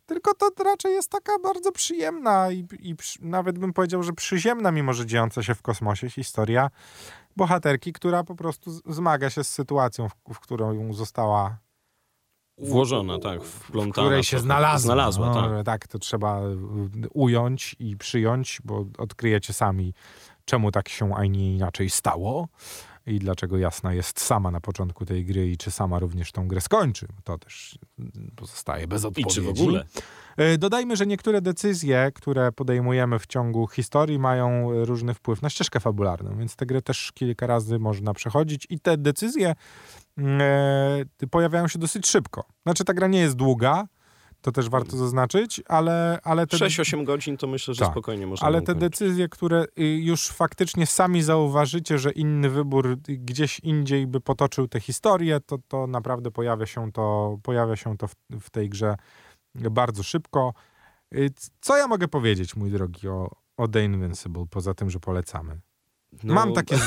Tylko 0.05 0.33
to 0.33 0.63
raczej 0.63 0.93
jest 0.93 1.11
taka 1.11 1.39
bardzo 1.43 1.71
przyjemna 1.71 2.51
i, 2.51 2.67
i 2.79 2.95
przy, 2.95 3.25
nawet 3.25 3.59
bym 3.59 3.73
powiedział, 3.73 4.03
że 4.03 4.13
przyziemna, 4.13 4.71
mimo 4.71 4.93
że 4.93 5.05
dziejąca 5.05 5.43
się 5.43 5.55
w 5.55 5.61
kosmosie 5.61 6.09
historia 6.09 6.69
bohaterki, 7.35 7.93
która 7.93 8.23
po 8.23 8.35
prostu 8.35 8.71
zmaga 8.85 9.29
się 9.29 9.43
z 9.43 9.49
sytuacją, 9.49 10.09
w, 10.09 10.33
w 10.33 10.39
którą 10.39 10.93
została 10.93 11.57
włożona, 12.57 13.19
tak, 13.19 13.43
w 13.43 13.91
której 13.91 14.23
się 14.23 14.39
znalazła. 14.39 14.85
znalazła 14.85 15.27
no, 15.27 15.63
tak. 15.63 15.65
tak, 15.65 15.87
to 15.87 15.99
trzeba 15.99 16.41
ująć 17.13 17.75
i 17.79 17.97
przyjąć, 17.97 18.59
bo 18.63 18.85
odkryjecie 18.97 19.53
sami, 19.53 19.93
czemu 20.45 20.71
tak 20.71 20.89
się, 20.89 21.15
a 21.15 21.25
nie 21.25 21.55
inaczej 21.55 21.89
stało 21.89 22.47
i 23.07 23.19
dlaczego 23.19 23.57
Jasna 23.57 23.93
jest 23.93 24.19
sama 24.19 24.51
na 24.51 24.61
początku 24.61 25.05
tej 25.05 25.25
gry 25.25 25.47
i 25.47 25.57
czy 25.57 25.71
sama 25.71 25.99
również 25.99 26.31
tą 26.31 26.47
grę 26.47 26.61
skończy. 26.61 27.07
To 27.23 27.37
też 27.37 27.79
pozostaje 28.35 28.87
bez 28.87 29.05
odpowiedzi. 29.05 29.29
I 29.29 29.33
czy 29.33 29.41
w 29.41 29.49
ogóle? 29.49 29.85
E, 30.37 30.57
dodajmy, 30.57 30.95
że 30.95 31.05
niektóre 31.05 31.41
decyzje, 31.41 32.11
które 32.15 32.51
podejmujemy 32.51 33.19
w 33.19 33.27
ciągu 33.27 33.67
historii 33.67 34.19
mają 34.19 34.69
różny 34.85 35.13
wpływ 35.13 35.41
na 35.41 35.49
ścieżkę 35.49 35.79
fabularną, 35.79 36.37
więc 36.37 36.55
tę 36.55 36.65
grę 36.65 36.81
też 36.81 37.11
kilka 37.13 37.47
razy 37.47 37.79
można 37.79 38.13
przechodzić 38.13 38.67
i 38.69 38.79
te 38.79 38.97
decyzje 38.97 39.55
mm, 40.17 40.41
e, 41.21 41.27
pojawiają 41.27 41.67
się 41.67 41.79
dosyć 41.79 42.07
szybko. 42.07 42.43
Znaczy 42.63 42.85
ta 42.85 42.93
gra 42.93 43.07
nie 43.07 43.19
jest 43.19 43.35
długa, 43.35 43.87
to 44.45 44.51
też 44.51 44.69
warto 44.69 44.97
zaznaczyć, 44.97 45.62
ale... 45.67 46.19
ale 46.23 46.47
te... 46.47 46.58
6-8 46.58 47.03
godzin 47.03 47.38
to 47.38 47.47
myślę, 47.47 47.73
że 47.73 47.79
tak, 47.79 47.91
spokojnie 47.91 48.27
można 48.27 48.47
Ale 48.47 48.62
te 48.62 48.75
decyzje, 48.75 49.29
które 49.29 49.65
y, 49.79 49.84
już 49.84 50.27
faktycznie 50.27 50.86
sami 50.86 51.23
zauważycie, 51.23 51.99
że 51.99 52.12
inny 52.12 52.49
wybór 52.49 52.97
gdzieś 53.08 53.60
indziej 53.60 54.08
by 54.08 54.21
potoczył 54.21 54.67
tę 54.67 54.79
historię, 54.79 55.39
to, 55.45 55.58
to 55.67 55.88
naprawdę 55.88 56.31
pojawia 56.31 56.65
się 56.65 56.91
to, 56.91 57.38
pojawia 57.43 57.75
się 57.75 57.97
to 57.97 58.08
w, 58.08 58.15
w 58.41 58.49
tej 58.49 58.69
grze 58.69 58.95
bardzo 59.55 60.03
szybko. 60.03 60.53
Y, 61.15 61.29
co 61.62 61.77
ja 61.77 61.88
mogę 61.88 62.08
powiedzieć, 62.08 62.55
mój 62.55 62.71
drogi, 62.71 63.08
o, 63.08 63.31
o 63.58 63.67
The 63.67 63.84
Invincible, 63.84 64.45
poza 64.49 64.73
tym, 64.73 64.89
że 64.89 64.99
polecamy? 64.99 65.60
No. 66.23 66.34
Mam 66.34 66.54
takie, 66.54 66.78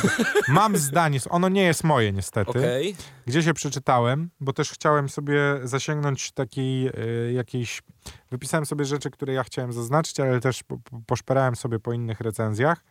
mam 0.49 0.77
zdanie, 0.77 1.19
ono 1.31 1.49
nie 1.49 1.62
jest 1.62 1.85
moje 1.85 2.12
niestety, 2.12 2.51
okay. 2.51 2.95
gdzie 3.27 3.43
się 3.43 3.55
przeczytałem, 3.55 4.31
bo 4.41 4.53
też 4.53 4.71
chciałem 4.71 5.09
sobie 5.09 5.41
zasięgnąć 5.64 6.33
takiej 6.33 6.88
y, 6.88 7.33
jakiejś, 7.33 7.83
wypisałem 8.31 8.67
sobie 8.67 8.85
rzeczy, 8.85 9.11
które 9.11 9.33
ja 9.33 9.45
chciałem 9.45 9.73
zaznaczyć, 9.73 10.21
ale 10.21 10.41
też 10.41 10.62
po, 10.62 10.79
poszperałem 11.07 11.57
sobie 11.57 11.79
po 11.79 11.93
innych 11.93 12.21
recenzjach 12.21 12.85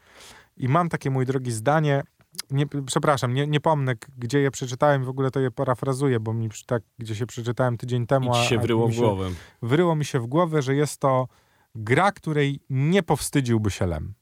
i 0.57 0.67
mam 0.67 0.89
takie, 0.89 1.09
mój 1.09 1.25
drogi, 1.25 1.51
zdanie, 1.51 2.03
nie, 2.51 2.65
przepraszam, 2.85 3.33
nie, 3.33 3.47
nie 3.47 3.59
pomnę, 3.59 3.95
gdzie 4.17 4.39
je 4.39 4.51
przeczytałem, 4.51 5.05
w 5.05 5.09
ogóle 5.09 5.31
to 5.31 5.39
je 5.39 5.51
parafrazuję, 5.51 6.19
bo 6.19 6.33
mi 6.33 6.49
tak, 6.65 6.83
gdzie 6.99 7.15
się 7.15 7.25
przeczytałem 7.25 7.77
tydzień 7.77 8.07
temu. 8.07 8.31
I 8.31 8.33
ci 8.33 8.49
się 8.49 8.57
wryło 8.57 8.87
w 8.87 8.95
głowę. 8.95 9.29
Wryło 9.61 9.95
mi 9.95 10.05
się 10.05 10.19
w 10.19 10.27
głowę, 10.27 10.61
że 10.61 10.75
jest 10.75 10.99
to 10.99 11.27
gra, 11.75 12.11
której 12.11 12.59
nie 12.69 13.03
powstydziłby 13.03 13.71
się 13.71 13.85
Lem 13.85 14.13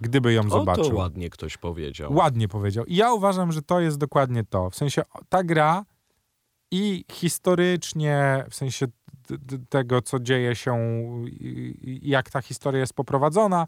gdyby 0.00 0.32
ją 0.32 0.42
o, 0.46 0.50
zobaczył. 0.50 0.90
to 0.90 0.96
ładnie 0.96 1.30
ktoś 1.30 1.56
powiedział. 1.56 2.14
Ładnie 2.14 2.48
powiedział. 2.48 2.84
I 2.84 2.96
ja 2.96 3.12
uważam, 3.12 3.52
że 3.52 3.62
to 3.62 3.80
jest 3.80 3.98
dokładnie 3.98 4.44
to. 4.44 4.70
W 4.70 4.76
sensie 4.76 5.02
ta 5.28 5.44
gra 5.44 5.84
i 6.70 7.04
historycznie, 7.12 8.44
w 8.50 8.54
sensie 8.54 8.86
tego, 9.68 10.02
co 10.02 10.18
dzieje 10.18 10.56
się, 10.56 10.78
jak 12.02 12.30
ta 12.30 12.42
historia 12.42 12.80
jest 12.80 12.94
poprowadzona, 12.94 13.66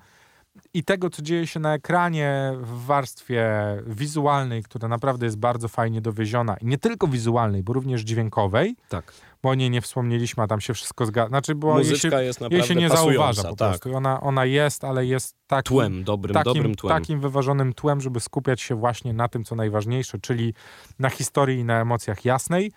i 0.75 0.85
tego, 0.85 1.11
co 1.11 1.23
dzieje 1.23 1.47
się 1.47 1.61
na 1.61 1.75
ekranie 1.75 2.53
w 2.61 2.85
warstwie 2.85 3.51
wizualnej, 3.87 4.63
która 4.63 4.89
naprawdę 4.89 5.27
jest 5.27 5.39
bardzo 5.39 5.69
fajnie 5.69 6.01
dowieziona, 6.01 6.57
i 6.57 6.67
nie 6.67 6.79
tylko 6.79 7.07
wizualnej, 7.07 7.63
bo 7.63 7.73
również 7.73 8.01
dźwiękowej. 8.01 8.77
Tak. 8.89 9.13
Bo 9.43 9.51
o 9.51 9.55
niej 9.55 9.71
nie 9.71 9.81
wspomnieliśmy, 9.81 10.43
a 10.43 10.47
tam 10.47 10.61
się 10.61 10.75
wszystko 10.75 11.07
zgadza. 11.07 11.29
Znaczy, 11.29 11.55
bo 11.55 11.75
Muzyczka 11.75 12.09
jej 12.09 12.19
się, 12.19 12.25
jest 12.25 12.41
naprawdę 12.41 12.57
jej 12.57 12.67
się 12.67 12.75
nie 12.75 12.89
zauważa 12.89 13.43
po 13.43 13.57
tak. 13.57 13.69
prostu. 13.69 13.97
Ona, 13.97 14.21
ona 14.21 14.45
jest, 14.45 14.85
ale 14.85 15.07
jest 15.07 15.37
takim, 15.47 15.77
tłem, 15.77 16.05
dobrym, 16.05 16.35
takim, 16.35 16.55
dobrym 16.55 16.75
tłem. 16.75 17.01
takim 17.01 17.21
wyważonym 17.21 17.73
tłem, 17.73 18.01
żeby 18.01 18.21
skupiać 18.21 18.61
się 18.61 18.75
właśnie 18.75 19.13
na 19.13 19.29
tym, 19.29 19.45
co 19.45 19.55
najważniejsze, 19.55 20.19
czyli 20.19 20.55
na 20.99 21.11
historii 21.11 21.59
i 21.59 21.65
na 21.65 21.81
emocjach 21.81 22.25
jasnej. 22.25 22.73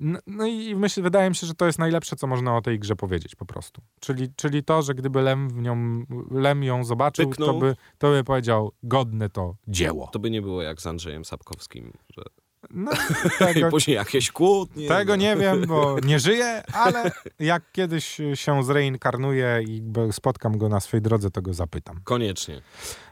No, 0.00 0.18
no 0.26 0.46
i 0.46 0.76
myślę, 0.76 1.02
wydaje 1.02 1.28
mi 1.28 1.36
się, 1.36 1.46
że 1.46 1.54
to 1.54 1.66
jest 1.66 1.78
najlepsze, 1.78 2.16
co 2.16 2.26
można 2.26 2.56
o 2.56 2.62
tej 2.62 2.78
grze 2.78 2.96
powiedzieć 2.96 3.34
po 3.34 3.46
prostu. 3.46 3.82
Czyli, 4.00 4.28
czyli 4.36 4.64
to, 4.64 4.82
że 4.82 4.94
gdyby 4.94 5.22
Lem, 5.22 5.48
w 5.48 5.62
nią, 5.62 6.04
Lem 6.30 6.64
ją 6.64 6.84
zobaczył, 6.84 7.34
to 7.34 7.54
by, 7.54 7.76
to 7.98 8.10
by 8.10 8.24
powiedział 8.24 8.72
godne 8.82 9.28
to 9.28 9.56
dzieło. 9.68 10.06
To 10.12 10.18
by 10.18 10.30
nie 10.30 10.42
było 10.42 10.62
jak 10.62 10.80
z 10.80 10.86
Andrzejem 10.86 11.24
Sapkowskim, 11.24 11.92
że 12.16 12.22
No, 12.70 12.90
tego, 13.38 13.70
później 13.70 13.96
jakieś 13.96 14.30
kłótnie. 14.30 14.88
tego 14.88 15.12
no. 15.12 15.16
nie 15.16 15.36
wiem, 15.36 15.66
bo 15.66 15.96
nie 16.04 16.20
żyję, 16.20 16.62
ale 16.72 17.10
jak 17.38 17.72
kiedyś 17.72 18.20
się 18.34 18.64
zreinkarnuję 18.64 19.62
i 19.68 19.82
spotkam 20.12 20.58
go 20.58 20.68
na 20.68 20.80
swojej 20.80 21.02
drodze, 21.02 21.30
to 21.30 21.42
go 21.42 21.54
zapytam. 21.54 22.00
Koniecznie. 22.04 22.62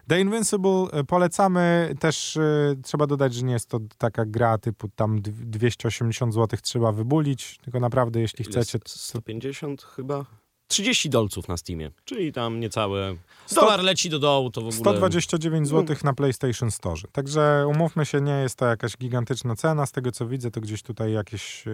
The 0.09 0.21
Invincible 0.21 0.87
e, 0.93 1.05
polecamy. 1.05 1.95
Też 2.01 2.37
e, 2.37 2.77
trzeba 2.83 3.07
dodać, 3.07 3.35
że 3.35 3.43
nie 3.43 3.53
jest 3.53 3.69
to 3.69 3.81
taka 3.99 4.25
gra 4.25 4.59
typu 4.59 4.89
tam 4.89 5.21
dw- 5.23 5.45
280 5.45 6.35
zł 6.35 6.59
trzeba 6.63 6.93
wybulić, 6.93 7.59
tylko 7.59 7.81
naprawdę 7.81 8.21
jeśli 8.21 8.45
chcecie... 8.45 8.79
jest? 8.79 9.01
150 9.01 9.83
chyba? 9.83 10.27
30 10.71 11.11
dolców 11.11 11.49
na 11.49 11.57
Steamie, 11.57 11.91
czyli 12.05 12.33
tam 12.33 12.61
niecałe... 12.61 13.17
Sto- 13.47 13.61
Dolar 13.61 13.83
leci 13.83 14.11
do 14.11 14.19
dołu, 14.19 14.51
to 14.51 14.61
w 14.61 14.65
ogóle... 14.65 14.81
129 14.81 15.69
zł 15.69 15.97
na 16.05 16.13
PlayStation 16.13 16.71
Store. 16.71 17.01
Także 17.13 17.67
umówmy 17.69 18.07
się, 18.07 18.21
nie 18.21 18.33
jest 18.33 18.57
to 18.57 18.67
jakaś 18.67 18.97
gigantyczna 18.97 19.57
cena. 19.57 19.87
Z 19.87 19.93
tego 19.93 20.13
co 20.13 20.27
widzę, 20.27 20.51
to 20.51 20.61
gdzieś 20.61 20.83
tutaj 20.83 21.13
jakieś 21.13 21.67
e, 21.67 21.71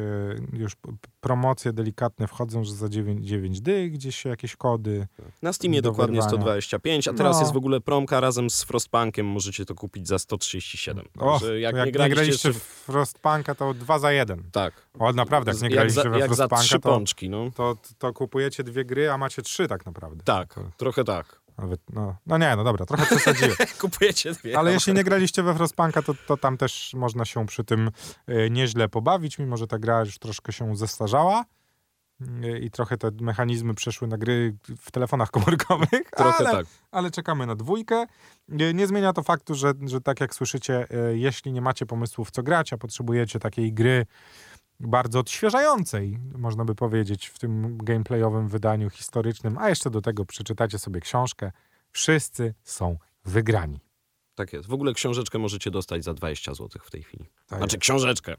już 0.52 0.72
promocje 1.20 1.72
delikatne 1.72 2.26
wchodzą, 2.26 2.64
że 2.64 2.72
za 2.74 2.88
9, 2.88 3.26
9 3.26 3.60
dy 3.60 3.90
gdzieś 3.90 4.24
jakieś 4.24 4.56
kody. 4.56 5.06
Na 5.42 5.52
Steamie 5.52 5.82
do 5.82 5.90
dokładnie 5.90 6.20
wyrwania. 6.20 6.36
125, 6.36 7.08
a 7.08 7.12
teraz 7.12 7.36
No. 7.36 7.40
jest 7.42 7.52
w 7.52 7.56
ogóle 7.56 7.80
promka 7.80 8.20
razem 8.20 8.50
z 8.50 8.62
Frostpunkiem, 8.62 9.26
możecie 9.26 9.64
to 9.64 9.74
kupić 9.74 10.08
za 10.08 10.18
137. 10.18 11.04
O, 11.18 11.30
Także 11.32 11.60
jak, 11.60 11.76
jak, 11.76 11.86
jak 11.86 11.94
nie 11.94 12.10
graliście 12.10 12.48
jeszcze... 12.48 12.52
w 12.52 12.62
Frostpunka, 12.62 13.54
to 13.54 13.74
2 13.74 13.98
za 13.98 14.12
1. 14.12 14.42
Tak. 14.52 14.86
O, 14.98 15.12
naprawdę, 15.12 15.52
jak 15.52 15.60
nie 15.60 15.66
jak 15.68 15.74
graliście 15.74 16.02
za, 16.02 16.10
we 16.10 16.18
jak 16.18 16.34
za 16.34 16.36
Frostpunka, 16.48 16.62
trzy 16.62 16.74
to, 16.80 16.88
pączki, 16.88 17.30
no. 17.30 17.50
to, 17.54 17.76
to 17.98 18.12
kupujecie 18.12 18.64
dwie 18.64 18.84
gry, 18.86 19.10
a 19.10 19.18
macie 19.18 19.42
trzy 19.42 19.68
tak 19.68 19.86
naprawdę. 19.86 20.22
Tak, 20.24 20.54
To, 20.54 20.60
trochę 20.76 21.04
tak. 21.04 21.40
nawet, 21.58 21.80
no, 21.92 22.16
no 22.26 22.38
nie, 22.38 22.56
no 22.56 22.64
dobra, 22.64 22.86
trochę 22.86 23.06
przesadziłem. 23.06 23.56
Kupujecie 23.80 24.32
dwie. 24.32 24.58
Ale 24.58 24.72
jeśli 24.72 24.92
nie 24.94 25.04
graliście 25.04 25.42
we 25.42 25.54
Frostpunka, 25.54 26.02
to, 26.02 26.14
to 26.26 26.36
tam 26.36 26.56
też 26.56 26.94
można 26.94 27.24
się 27.24 27.46
przy 27.46 27.64
tym 27.64 27.90
e, 28.26 28.50
nieźle 28.50 28.88
pobawić, 28.88 29.38
mimo 29.38 29.56
że 29.56 29.66
ta 29.66 29.78
gra 29.78 30.00
już 30.00 30.18
troszkę 30.18 30.52
się 30.52 30.76
zestarzała 30.76 31.44
e, 32.42 32.58
i 32.58 32.70
trochę 32.70 32.96
te 32.96 33.10
mechanizmy 33.20 33.74
przeszły 33.74 34.08
na 34.08 34.18
gry 34.18 34.56
w 34.80 34.90
telefonach 34.90 35.30
komórkowych, 35.36 36.10
Trochę 36.16 36.38
ale, 36.48 36.50
tak. 36.50 36.66
ale 36.90 37.10
czekamy 37.10 37.46
na 37.46 37.54
dwójkę. 37.54 38.06
E, 38.60 38.74
Nie 38.74 38.86
zmienia 38.86 39.12
to 39.12 39.22
faktu, 39.22 39.54
że, 39.54 39.72
że 39.86 40.00
tak 40.00 40.20
jak 40.20 40.34
słyszycie, 40.34 40.86
jeśli 41.12 41.52
nie 41.52 41.60
macie 41.60 41.86
pomysłów 41.86 42.30
co 42.30 42.42
grać, 42.42 42.72
a 42.72 42.78
potrzebujecie 42.78 43.38
takiej 43.38 43.72
gry 43.72 44.06
bardzo 44.80 45.18
odświeżającej, 45.20 46.18
można 46.38 46.64
by 46.64 46.74
powiedzieć, 46.74 47.26
w 47.26 47.38
tym 47.38 47.78
gameplayowym 47.78 48.48
wydaniu 48.48 48.90
historycznym, 48.90 49.58
a 49.58 49.68
jeszcze 49.68 49.90
do 49.90 50.02
tego 50.02 50.24
przeczytacie 50.24 50.78
sobie 50.78 51.00
książkę, 51.00 51.52
wszyscy 51.90 52.54
są 52.64 52.96
wygrani. 53.24 53.80
Tak 54.34 54.52
jest. 54.52 54.68
W 54.68 54.72
ogóle 54.72 54.94
książeczkę 54.94 55.38
możecie 55.38 55.70
dostać 55.70 56.04
za 56.04 56.14
20 56.14 56.54
zł 56.54 56.80
w 56.84 56.90
tej 56.90 57.02
chwili. 57.02 57.26
Tak 57.46 57.58
Znaczy 57.58 57.78
książeczkę. 57.78 58.34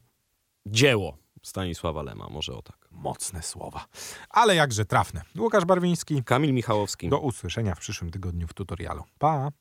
Dzieło 0.65 1.17
Stanisława 1.43 2.03
Lema, 2.03 2.27
może 2.29 2.53
o 2.55 2.61
tak. 2.61 2.87
Mocne 2.91 3.41
słowa, 3.41 3.85
ale 4.29 4.55
jakże 4.55 4.85
trafne. 4.85 5.21
Łukasz 5.37 5.65
Barwiński, 5.65 6.23
Kamil 6.23 6.53
Michałowski. 6.53 7.09
do 7.09 7.19
usłyszenia 7.19 7.75
w 7.75 7.79
przyszłym 7.79 8.11
tygodniu 8.11 8.47
w 8.47 8.53
tutorialu. 8.53 9.03
Pa! 9.19 9.51